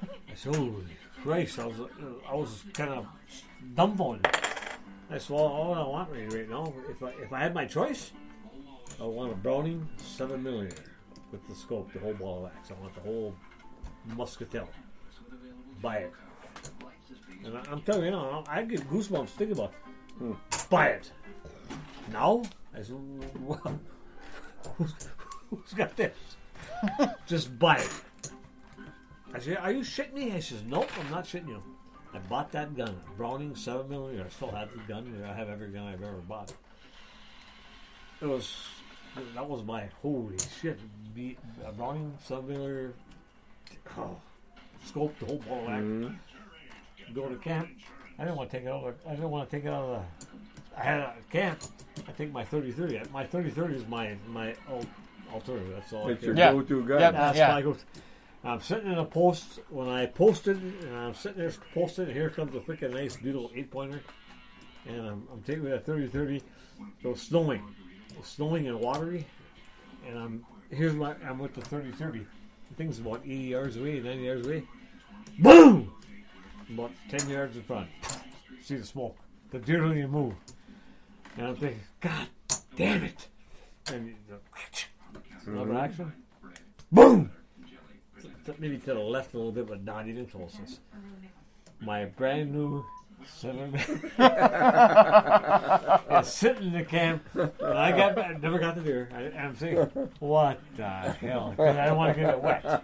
I 0.02 0.36
said, 0.36 0.56
holy 0.56 0.86
Christ! 1.22 1.60
I 1.60 1.66
was 1.66 1.76
I 2.28 2.34
was 2.34 2.64
kind 2.74 2.92
of 2.92 3.06
dumbfounded. 3.76 4.26
I 5.10 5.18
said, 5.18 5.36
well, 5.36 5.44
all 5.44 5.74
I 5.74 5.86
want 5.86 6.12
right 6.34 6.50
now, 6.50 6.74
if 6.90 7.04
I 7.04 7.10
if 7.22 7.34
I 7.34 7.40
had 7.40 7.54
my 7.54 7.66
choice, 7.66 8.12
I 9.02 9.06
want 9.06 9.32
a 9.32 9.36
Browning 9.36 9.88
seven 9.98 10.44
millimeter 10.44 10.84
with 11.32 11.48
the 11.48 11.56
scope, 11.56 11.92
the 11.92 12.00
whole 12.00 12.14
ball 12.14 12.38
of 12.38 12.44
wax. 12.44 12.70
I 12.70 12.80
want 12.80 12.94
the 12.94 13.02
whole 13.02 13.36
muscatel. 14.16 14.70
Buy 15.82 15.98
it. 15.98 16.14
And 17.44 17.58
I, 17.58 17.64
I'm 17.72 17.82
telling 17.82 18.06
you, 18.06 18.12
now, 18.12 18.44
I 18.48 18.64
get 18.64 18.82
goosebumps 18.90 19.30
thinking 19.30 19.58
about. 19.58 19.74
it. 20.22 20.70
Buy 20.70 20.90
it 20.90 21.12
now. 22.12 22.44
I 22.76 22.84
said, 22.84 22.96
well, 23.40 23.60
who's, 24.78 24.94
who's 25.50 25.74
got 25.74 25.96
this? 25.96 26.16
Just 27.28 27.58
buy 27.58 27.78
it. 27.78 28.02
I 29.34 29.40
said, 29.40 29.58
are 29.58 29.72
you 29.72 29.80
shitting 29.80 30.14
me? 30.14 30.30
He 30.30 30.42
says, 30.42 30.62
nope, 30.68 30.90
I'm 31.00 31.10
not 31.10 31.26
shitting 31.26 31.48
you. 31.48 31.64
I 32.14 32.20
bought 32.20 32.52
that 32.52 32.76
gun, 32.76 33.00
Browning 33.18 33.56
7 33.56 33.90
millimeter. 33.90 34.26
I 34.26 34.30
still 34.30 34.52
have 34.52 34.70
the 34.74 34.80
gun. 34.88 35.24
I 35.26 35.34
have 35.34 35.50
every 35.50 35.70
gun 35.70 35.88
I've 35.88 36.04
ever 36.04 36.18
bought. 36.18 36.54
It 38.22 38.26
was, 38.26 38.54
that 39.36 39.48
was 39.48 39.64
my 39.64 39.88
holy 40.02 40.38
shit. 40.62 40.80
The 41.16 41.36
a 41.66 41.72
Browning 41.72 42.18
7 42.24 42.48
millimeter, 42.48 42.94
oh, 43.98 44.16
scope 44.86 45.18
the 45.20 45.26
whole 45.26 45.40
ball 45.40 45.60
of 45.60 45.66
wax. 45.66 45.82
Mm-hmm. 45.82 47.14
Go 47.14 47.28
to 47.28 47.36
camp. 47.36 47.70
I 48.18 48.24
didn't 48.24 48.38
want 48.38 48.50
to 48.50 48.58
take 48.58 48.66
it 48.66 48.70
out. 48.70 48.84
Of, 48.86 48.96
I 49.08 49.12
didn't 49.12 49.30
want 49.30 49.50
to 49.50 49.56
take 49.56 49.66
it 49.66 49.70
out 49.70 49.84
of 49.84 49.90
the. 49.90 50.80
I 50.80 50.84
had 50.84 51.00
a 51.00 51.14
camp. 51.32 51.60
I 52.08 52.12
take 52.14 52.32
my 52.32 52.46
30 52.46 53.02
My 53.12 53.26
30 53.26 53.76
is 53.76 53.88
my 53.88 54.16
my 54.28 54.56
alternative. 55.34 55.74
That's 55.76 55.94
all. 55.94 56.08
I 56.08 56.12
It's 56.12 56.24
your 56.24 56.36
care. 56.36 56.46
Yeah. 56.46 56.54
go-to 56.54 56.84
gun. 56.84 57.00
Yep. 57.02 57.14
That's 57.14 57.38
Yeah. 57.38 57.52
my 57.52 57.62
go. 57.62 57.76
I'm 58.44 58.62
sitting 58.62 58.92
in 58.92 58.98
a 58.98 59.06
post 59.06 59.60
when 59.70 59.88
I 59.88 60.08
posted, 60.08 60.58
and 60.58 60.96
I'm 60.96 61.14
sitting 61.14 61.38
there 61.38 61.52
posted, 61.74 62.08
and 62.08 62.18
here 62.18 62.30
comes 62.30 62.56
a 62.56 62.60
freaking 62.60 62.92
nice, 62.92 63.16
beautiful 63.16 63.52
eight 63.54 63.70
pointer, 63.70 64.02
and 64.88 65.00
I'm, 65.00 65.28
I'm 65.32 65.44
taking 65.44 65.66
that 65.66 65.86
30 65.86 66.08
30. 66.08 66.38
It 66.38 67.08
was 67.08 67.22
snowing, 67.22 67.60
it 67.60 67.64
was 67.64 67.76
snowing 68.24 68.68
and 68.68 68.80
watery, 68.80 69.26
and 70.08 70.18
I'm 70.18 70.46
here's 70.70 70.94
my 70.94 71.16
I'm 71.28 71.40
with 71.40 71.54
the 71.54 71.62
30 71.62 71.92
30. 71.92 72.20
The 72.20 72.76
thing's 72.76 73.00
about 73.00 73.22
80 73.24 73.36
yards 73.36 73.78
away, 73.78 74.00
90 74.00 74.24
yards 74.24 74.48
away. 74.48 74.64
Boom! 75.40 75.92
About 76.74 76.92
10 77.10 77.30
yards 77.30 77.58
in 77.58 77.64
front. 77.64 77.90
See 78.62 78.76
the 78.76 78.86
smoke. 78.86 79.18
The 79.52 79.60
deer 79.60 79.80
don't 79.80 79.98
even 79.98 80.12
move. 80.12 80.34
And 81.38 81.48
I'm 81.48 81.56
thinking, 81.56 81.82
God 82.00 82.28
damn 82.76 83.04
it! 83.04 83.28
And 83.92 84.16
the, 84.30 85.52
another 85.52 85.76
action. 85.76 86.14
Boom! 86.92 87.32
Maybe 88.58 88.78
to 88.78 88.94
the 88.94 89.00
left 89.00 89.34
a 89.34 89.38
little 89.38 89.52
bit, 89.52 89.68
but 89.68 89.84
not 89.84 90.08
even 90.08 90.26
closest. 90.26 90.80
My 91.82 92.06
brand 92.06 92.54
new 92.54 92.86
seven 93.26 93.76
is 96.20 96.28
sitting 96.28 96.68
in 96.68 96.74
the 96.74 96.84
camp, 96.86 97.24
and 97.34 97.52
I 97.78 97.92
got 97.96 98.16
back, 98.16 98.42
never 98.42 98.60
got 98.60 98.76
the 98.76 98.82
deer. 98.82 99.10
I, 99.14 99.38
I'm 99.38 99.56
saying, 99.56 99.78
what 100.20 100.60
the 100.78 100.84
hell? 100.88 101.54
'Cause 101.58 101.76
I 101.78 101.86
don't 101.86 101.98
want 101.98 102.16
to 102.16 102.22
get 102.22 102.30
it 102.34 102.42
wet. 102.42 102.84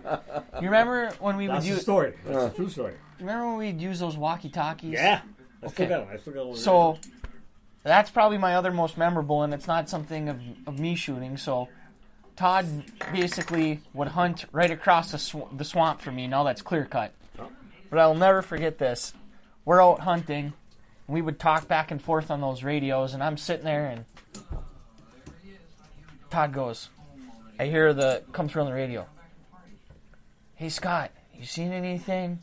You 0.62 0.67
remember 0.67 1.12
when 1.19 1.38
we 1.38 1.47
would 1.47 1.56
That's 1.58 1.65
the 1.65 1.71
use? 1.73 1.82
story. 1.82 2.13
That's 2.26 2.45
the 2.45 2.50
true 2.56 2.69
story. 2.69 2.93
Remember 3.19 3.47
when 3.47 3.58
we'd 3.58 3.82
use 3.82 4.00
those 4.00 4.17
walkie 4.17 4.50
talkies? 4.50 4.93
Yeah. 4.93 5.21
I 5.63 5.67
still 5.69 5.86
Okay. 5.86 5.95
got 5.95 6.06
one. 6.06 6.13
I 6.13 6.17
still 6.19 6.34
got 6.34 6.47
one. 6.47 6.58
So 6.58 6.97
that's 7.84 8.10
probably 8.12 8.38
my 8.38 8.56
other 8.56 8.71
most 8.71 8.97
memorable, 8.97 9.43
and 9.43 9.54
it's 9.54 9.67
not 9.67 9.89
something 9.89 10.30
of, 10.30 10.39
of 10.67 10.80
me 10.80 10.95
shooting. 10.95 11.38
So 11.38 11.67
Todd 12.36 12.65
basically 13.12 13.82
would 13.93 14.10
hunt 14.10 14.45
right 14.52 14.71
across 14.71 15.12
the, 15.12 15.17
sw- 15.17 15.50
the 15.52 15.65
swamp 15.65 16.02
for 16.02 16.12
me. 16.12 16.28
Now 16.28 16.43
that's 16.43 16.62
clear 16.62 16.86
cut. 16.86 17.13
Oh. 17.39 17.50
But 17.89 18.00
I'll 18.00 18.15
never 18.15 18.41
forget 18.41 18.78
this. 18.78 19.13
We're 19.67 19.84
out 19.84 19.99
hunting. 19.99 20.53
And 21.08 21.13
we 21.13 21.21
would 21.21 21.41
talk 21.41 21.67
back 21.67 21.91
and 21.91 22.01
forth 22.01 22.32
on 22.32 22.39
those 22.39 22.63
radios, 22.63 23.13
and 23.13 23.21
I'm 23.21 23.36
sitting 23.36 23.65
there, 23.65 23.88
and 23.88 24.06
Todd 26.30 26.53
goes, 26.53 26.88
I 27.60 27.65
hear 27.65 27.93
the 27.93 28.23
come 28.32 28.47
through 28.47 28.62
on 28.62 28.69
the 28.69 28.73
radio. 28.73 29.06
Hey 30.56 30.69
Scott, 30.69 31.12
you 31.36 31.43
seen 31.43 31.73
anything? 31.73 32.41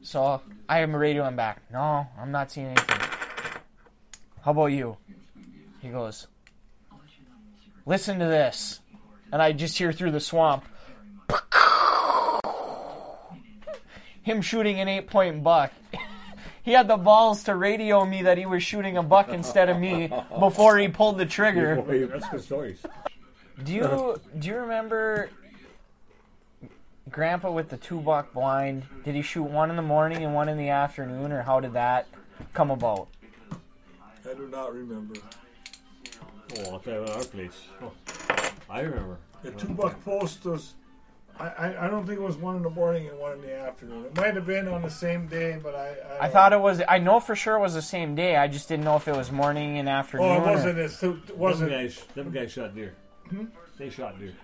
So 0.00 0.40
I 0.68 0.78
have 0.78 0.90
my 0.90 0.98
radio 0.98 1.24
on 1.24 1.34
back. 1.34 1.60
No, 1.72 2.06
I'm 2.16 2.30
not 2.30 2.52
seeing 2.52 2.68
anything. 2.68 3.00
How 4.42 4.52
about 4.52 4.66
you? 4.66 4.96
He 5.80 5.88
goes, 5.88 6.28
Listen 7.84 8.20
to 8.20 8.26
this. 8.26 8.78
And 9.32 9.42
I 9.42 9.50
just 9.50 9.76
hear 9.76 9.92
through 9.92 10.12
the 10.12 10.20
swamp 10.20 10.64
him 14.22 14.40
shooting 14.40 14.78
an 14.78 14.86
eight 14.86 15.08
point 15.08 15.42
buck. 15.42 15.72
he 16.68 16.74
had 16.74 16.86
the 16.86 16.98
balls 16.98 17.44
to 17.44 17.56
radio 17.56 18.04
me 18.04 18.20
that 18.20 18.36
he 18.36 18.44
was 18.44 18.62
shooting 18.62 18.98
a 18.98 19.02
buck 19.02 19.30
instead 19.30 19.70
of 19.70 19.78
me 19.78 20.12
before 20.38 20.76
he 20.76 20.86
pulled 20.86 21.16
the 21.16 21.24
trigger. 21.24 21.82
That's 22.12 22.28
good 22.28 22.42
stories. 22.42 22.78
Do 23.64 23.72
you 23.72 24.20
do 24.38 24.48
you 24.48 24.56
remember 24.56 25.30
Grandpa 27.10 27.50
with 27.50 27.70
the 27.70 27.78
two 27.78 28.00
buck 28.02 28.34
blind? 28.34 28.82
Did 29.02 29.14
he 29.14 29.22
shoot 29.22 29.44
one 29.44 29.70
in 29.70 29.76
the 29.76 29.82
morning 29.82 30.22
and 30.22 30.34
one 30.34 30.50
in 30.50 30.58
the 30.58 30.68
afternoon, 30.68 31.32
or 31.32 31.40
how 31.40 31.58
did 31.58 31.72
that 31.72 32.06
come 32.52 32.70
about? 32.70 33.08
I 34.28 34.34
do 34.34 34.46
not 34.48 34.74
remember. 34.74 35.14
Oh, 36.58 36.72
I'll 36.72 36.80
tell 36.80 36.92
you 36.92 37.00
about 37.00 37.16
our 37.16 37.24
place. 37.24 37.62
Oh, 37.80 37.92
I 38.68 38.80
remember. 38.80 39.16
The 39.42 39.52
two 39.52 39.68
buck 39.68 40.04
post 40.04 40.44
was. 40.44 40.74
I, 41.38 41.46
I, 41.46 41.86
I 41.86 41.88
don't 41.88 42.06
think 42.06 42.18
it 42.18 42.22
was 42.22 42.36
one 42.36 42.56
in 42.56 42.62
the 42.62 42.70
morning 42.70 43.08
and 43.08 43.18
one 43.18 43.32
in 43.34 43.42
the 43.42 43.54
afternoon. 43.54 44.06
It 44.06 44.16
might 44.16 44.34
have 44.34 44.46
been 44.46 44.66
on 44.66 44.82
the 44.82 44.90
same 44.90 45.26
day, 45.28 45.58
but 45.62 45.74
I. 45.74 45.94
I, 46.20 46.26
I 46.26 46.28
thought 46.28 46.52
it 46.52 46.60
was. 46.60 46.82
I 46.88 46.98
know 46.98 47.20
for 47.20 47.36
sure 47.36 47.56
it 47.56 47.60
was 47.60 47.74
the 47.74 47.82
same 47.82 48.14
day. 48.14 48.36
I 48.36 48.48
just 48.48 48.68
didn't 48.68 48.84
know 48.84 48.96
if 48.96 49.06
it 49.06 49.16
was 49.16 49.30
morning 49.30 49.78
and 49.78 49.88
afternoon. 49.88 50.26
Oh, 50.28 50.34
it 50.36 50.46
wasn't. 50.46 50.78
It 50.78 50.90
two- 50.98 51.22
it 51.28 51.36
wasn't. 51.36 51.70
guys, 51.70 52.04
them 52.14 52.30
guys 52.30 52.52
shot 52.52 52.74
deer. 52.74 52.94
Hmm? 53.30 53.44
They 53.78 53.90
shot 53.90 54.18
deer. 54.18 54.34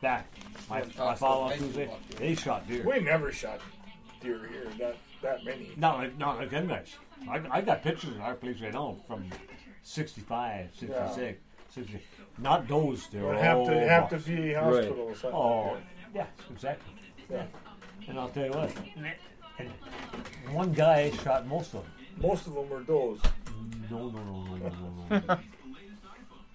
That 0.00 0.26
my, 0.68 0.82
my 0.98 1.14
follow 1.14 1.48
up 1.48 1.56
Tuesday, 1.58 1.90
they 2.16 2.34
shot 2.34 2.66
deer. 2.66 2.82
We 2.84 3.00
never 3.00 3.30
shot 3.30 3.60
deer 4.20 4.48
here. 4.50 4.66
That 4.78 4.96
that 5.22 5.44
many. 5.44 5.70
Not 5.76 5.98
like 5.98 6.18
not 6.18 6.38
like 6.38 6.50
them 6.50 6.66
guys. 6.68 6.94
I, 7.28 7.42
I 7.50 7.60
got 7.60 7.82
pictures 7.82 8.10
of 8.16 8.20
our 8.22 8.34
place 8.34 8.60
right 8.62 8.72
now 8.72 8.96
from 9.06 9.28
65, 9.82 10.70
66, 10.74 11.38
60. 11.74 12.00
Not 12.40 12.66
those. 12.68 13.06
They're 13.08 13.24
Would 13.24 13.36
have 13.36 13.66
to 13.66 13.88
have 13.88 14.08
to 14.10 14.16
bucks. 14.16 14.26
be 14.28 14.52
hospital 14.54 15.00
or 15.00 15.14
something. 15.14 15.38
Oh, 15.38 15.76
yeah, 16.14 16.26
exactly. 16.50 16.94
Yeah. 17.30 17.44
And 18.08 18.18
I'll 18.18 18.28
tell 18.30 18.46
you 18.46 18.52
what. 18.52 18.72
And 19.58 19.70
one 20.54 20.72
guy 20.72 21.10
shot 21.10 21.46
most 21.46 21.74
of 21.74 21.82
them. 21.82 21.92
Most 22.20 22.46
of 22.46 22.54
them 22.54 22.68
were 22.68 22.80
those. 22.82 23.20
No, 23.90 24.08
no, 24.08 24.22
no, 24.22 24.44
no, 24.44 24.56
no, 24.56 24.68
no, 25.10 25.22
no. 25.28 25.38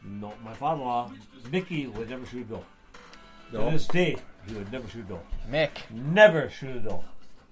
no, 0.04 0.34
my 0.44 0.54
father-in-law, 0.54 1.12
Mickey, 1.52 1.88
would 1.88 2.10
never 2.10 2.26
shoot 2.26 2.46
a 2.48 2.50
doe. 2.50 2.64
To 3.52 3.72
this 3.72 3.88
day, 3.88 4.18
he 4.48 4.54
would 4.56 4.72
never 4.72 4.88
shoot 4.88 5.06
a 5.06 5.10
doe. 5.10 5.20
Mick. 5.50 5.70
Never 5.92 6.50
shoot 6.50 6.76
a 6.78 6.80
doe. 6.80 7.04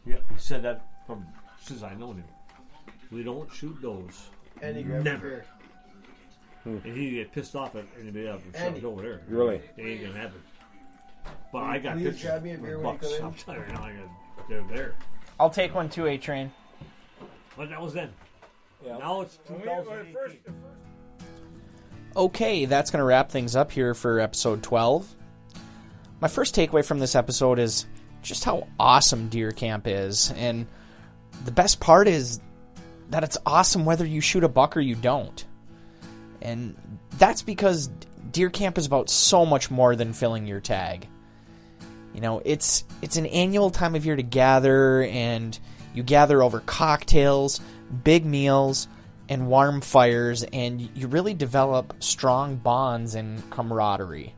Yeah, 0.06 0.17
he 0.32 0.38
said 0.38 0.63
that 0.63 0.86
from 1.06 1.26
since 1.62 1.84
I 1.84 1.93
known 1.93 2.17
him. 2.17 2.26
We 3.12 3.24
don't 3.24 3.52
shoot 3.54 3.80
does. 3.82 4.30
And 4.62 4.76
he 4.76 4.84
Never. 4.84 5.39
a 5.39 5.46
beer. 6.63 6.82
And 6.84 6.97
he 6.97 7.12
get 7.12 7.32
pissed 7.32 7.56
off 7.56 7.76
at 7.76 7.86
anybody 7.99 8.28
else 8.28 8.41
and 8.45 8.54
shot 8.56 8.62
Andy. 8.63 8.80
it 8.80 8.86
over 8.86 9.02
there. 9.02 9.21
Really? 9.28 9.62
It 9.78 9.82
ain't 9.86 10.02
gonna 10.02 10.13
happen. 10.17 10.41
But 11.52 11.60
I 11.63 11.78
got 11.80 11.95
Please 11.97 12.04
pictures. 12.06 12.23
grab 12.23 12.43
me 12.43 12.54
a 12.54 12.58
beer 12.58 12.78
with 12.78 12.86
when 12.86 12.93
you 12.95 12.99
bucks. 12.99 13.17
come 13.17 13.28
in. 13.28 13.34
I'm 13.34 13.34
telling 13.34 13.62
you 13.62 13.73
now, 13.73 13.84
I 13.84 13.91
got, 13.93 14.49
they're 14.49 14.63
there. 14.76 14.95
I'll 15.39 15.49
take 15.49 15.73
one 15.76 15.89
too, 15.89 16.06
A 16.08 16.17
Train. 16.17 16.52
But 17.58 17.69
that 17.69 17.82
was 17.82 17.93
then. 17.93 18.10
Yeah. 18.86 18.97
Now 18.97 19.21
it's 19.21 19.38
When 19.47 19.62
we- 19.62 19.67
when 19.67 19.84
2018. 19.84 20.54
Okay, 22.15 22.65
that's 22.65 22.91
going 22.91 22.99
to 22.99 23.06
wrap 23.06 23.32
things 23.32 23.56
up 23.56 23.71
here 23.71 23.93
for 23.93 24.19
episode 24.19 24.62
12. 24.62 25.15
My 26.21 26.28
first 26.28 26.56
takeaway 26.56 26.86
from 26.86 26.99
this 26.99 27.15
episode 27.15 27.58
is 27.60 27.88
just 28.21 28.43
how 28.43 28.67
awesome 28.80 29.30
deer 29.30 29.52
camp 29.52 29.88
is. 29.88 30.32
And 30.36 30.67
the 31.45 31.52
best 31.52 31.80
part 31.80 32.08
is 32.08 32.39
that 33.10 33.23
it's 33.23 33.38
awesome 33.45 33.84
whether 33.86 34.06
you 34.06 34.21
shoot 34.21 34.43
a 34.43 34.47
buck 34.49 34.78
or 34.78 34.80
you 34.80 34.95
don't. 34.95 35.43
And 36.43 36.75
that's 37.17 37.41
because 37.41 37.89
deer 38.32 38.49
camp 38.49 38.77
is 38.77 38.86
about 38.86 39.10
so 39.10 39.45
much 39.45 39.71
more 39.71 39.95
than 39.95 40.13
filling 40.13 40.45
your 40.45 40.60
tag. 40.60 41.08
You 42.13 42.21
know, 42.21 42.41
it's 42.45 42.84
it's 43.01 43.15
an 43.17 43.25
annual 43.25 43.71
time 43.71 43.95
of 43.95 44.06
year 44.06 44.15
to 44.15 44.23
gather 44.23 45.03
and 45.03 45.58
you 45.95 46.03
gather 46.03 46.43
over 46.43 46.60
cocktails, 46.60 47.60
big 48.03 48.25
meals, 48.25 48.88
and 49.29 49.47
warm 49.47 49.82
fires 49.82 50.43
and 50.43 50.82
you 50.82 51.08
really 51.08 51.34
develop 51.34 51.95
strong 52.03 52.58
bonds 52.58 53.15
and 53.15 53.49
camaraderie. 53.49 54.36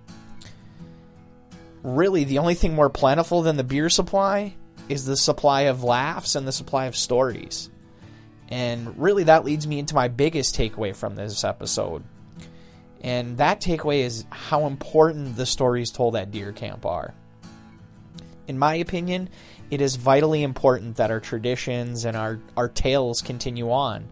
Really, 1.83 2.23
the 2.23 2.37
only 2.39 2.55
thing 2.55 2.73
more 2.73 2.89
plentiful 2.89 3.41
than 3.41 3.57
the 3.57 3.63
beer 3.63 3.89
supply 3.89 4.55
is 4.87 5.05
the 5.05 5.17
supply 5.17 5.61
of 5.61 5.83
laughs 5.83 6.35
and 6.35 6.47
the 6.47 6.51
supply 6.51 6.85
of 6.85 6.95
stories. 6.95 7.69
And 8.49 8.97
really, 8.99 9.23
that 9.25 9.45
leads 9.45 9.65
me 9.65 9.79
into 9.79 9.95
my 9.95 10.07
biggest 10.07 10.55
takeaway 10.55 10.95
from 10.95 11.15
this 11.15 11.43
episode. 11.43 12.03
And 13.01 13.37
that 13.37 13.61
takeaway 13.61 13.99
is 13.99 14.25
how 14.31 14.65
important 14.65 15.35
the 15.35 15.45
stories 15.45 15.91
told 15.91 16.15
at 16.15 16.31
deer 16.31 16.51
camp 16.51 16.85
are. 16.85 17.13
In 18.47 18.57
my 18.57 18.75
opinion, 18.75 19.29
it 19.69 19.79
is 19.79 19.95
vitally 19.95 20.41
important 20.41 20.97
that 20.97 21.11
our 21.11 21.19
traditions 21.19 22.05
and 22.05 22.17
our, 22.17 22.39
our 22.57 22.67
tales 22.67 23.21
continue 23.21 23.71
on. 23.71 24.07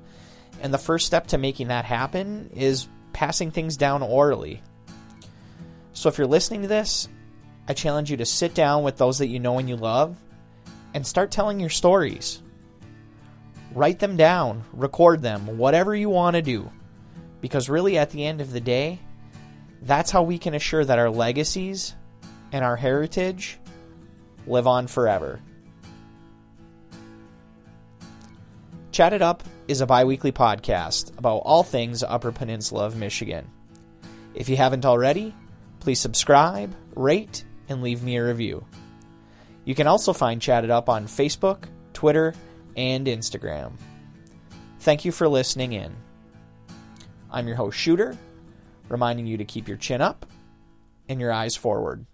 And 0.61 0.71
the 0.71 0.77
first 0.77 1.07
step 1.07 1.27
to 1.27 1.39
making 1.39 1.69
that 1.69 1.85
happen 1.85 2.51
is 2.53 2.87
passing 3.13 3.49
things 3.49 3.77
down 3.77 4.03
orally. 4.03 4.61
So 5.93 6.09
if 6.09 6.19
you're 6.19 6.27
listening 6.27 6.61
to 6.61 6.67
this, 6.67 7.07
I 7.67 7.73
challenge 7.73 8.11
you 8.11 8.17
to 8.17 8.25
sit 8.25 8.53
down 8.53 8.83
with 8.83 8.97
those 8.97 9.17
that 9.19 9.27
you 9.27 9.39
know 9.39 9.57
and 9.57 9.67
you 9.67 9.75
love 9.75 10.17
and 10.93 11.07
start 11.07 11.31
telling 11.31 11.59
your 11.59 11.69
stories. 11.71 12.42
Write 13.73 13.99
them 13.99 14.17
down, 14.17 14.63
record 14.71 15.21
them, 15.21 15.57
whatever 15.57 15.95
you 15.95 16.09
want 16.09 16.35
to 16.35 16.41
do. 16.41 16.71
Because 17.41 17.69
really, 17.69 17.97
at 17.97 18.11
the 18.11 18.25
end 18.25 18.39
of 18.39 18.51
the 18.51 18.61
day, 18.61 18.99
that's 19.81 20.11
how 20.11 20.23
we 20.23 20.37
can 20.37 20.53
assure 20.53 20.85
that 20.85 20.99
our 20.99 21.09
legacies 21.09 21.95
and 22.51 22.63
our 22.63 22.75
heritage 22.75 23.57
live 24.45 24.67
on 24.67 24.87
forever. 24.87 25.39
Chat 28.91 29.11
It 29.13 29.23
Up 29.23 29.43
is 29.67 29.81
a 29.81 29.87
bi 29.87 30.03
weekly 30.03 30.31
podcast 30.31 31.17
about 31.17 31.37
all 31.37 31.63
things 31.63 32.03
Upper 32.03 32.31
Peninsula 32.31 32.85
of 32.85 32.95
Michigan. 32.95 33.49
If 34.35 34.49
you 34.49 34.55
haven't 34.55 34.85
already, 34.85 35.33
please 35.79 35.99
subscribe, 35.99 36.73
rate, 36.95 37.43
and 37.69 37.81
leave 37.81 38.03
me 38.03 38.17
a 38.17 38.25
review. 38.25 38.65
You 39.65 39.73
can 39.73 39.87
also 39.87 40.13
find 40.13 40.39
Chat 40.39 40.63
It 40.63 40.69
Up 40.69 40.89
on 40.89 41.07
Facebook, 41.07 41.63
Twitter, 41.93 42.35
and 42.75 43.07
Instagram. 43.07 43.73
Thank 44.79 45.05
you 45.05 45.11
for 45.11 45.27
listening 45.27 45.73
in. 45.73 45.95
I'm 47.31 47.47
your 47.47 47.55
host, 47.55 47.77
Shooter, 47.77 48.17
reminding 48.89 49.25
you 49.25 49.37
to 49.37 49.45
keep 49.45 49.67
your 49.67 49.77
chin 49.77 50.01
up 50.01 50.25
and 51.07 51.19
your 51.19 51.31
eyes 51.31 51.55
forward. 51.55 52.05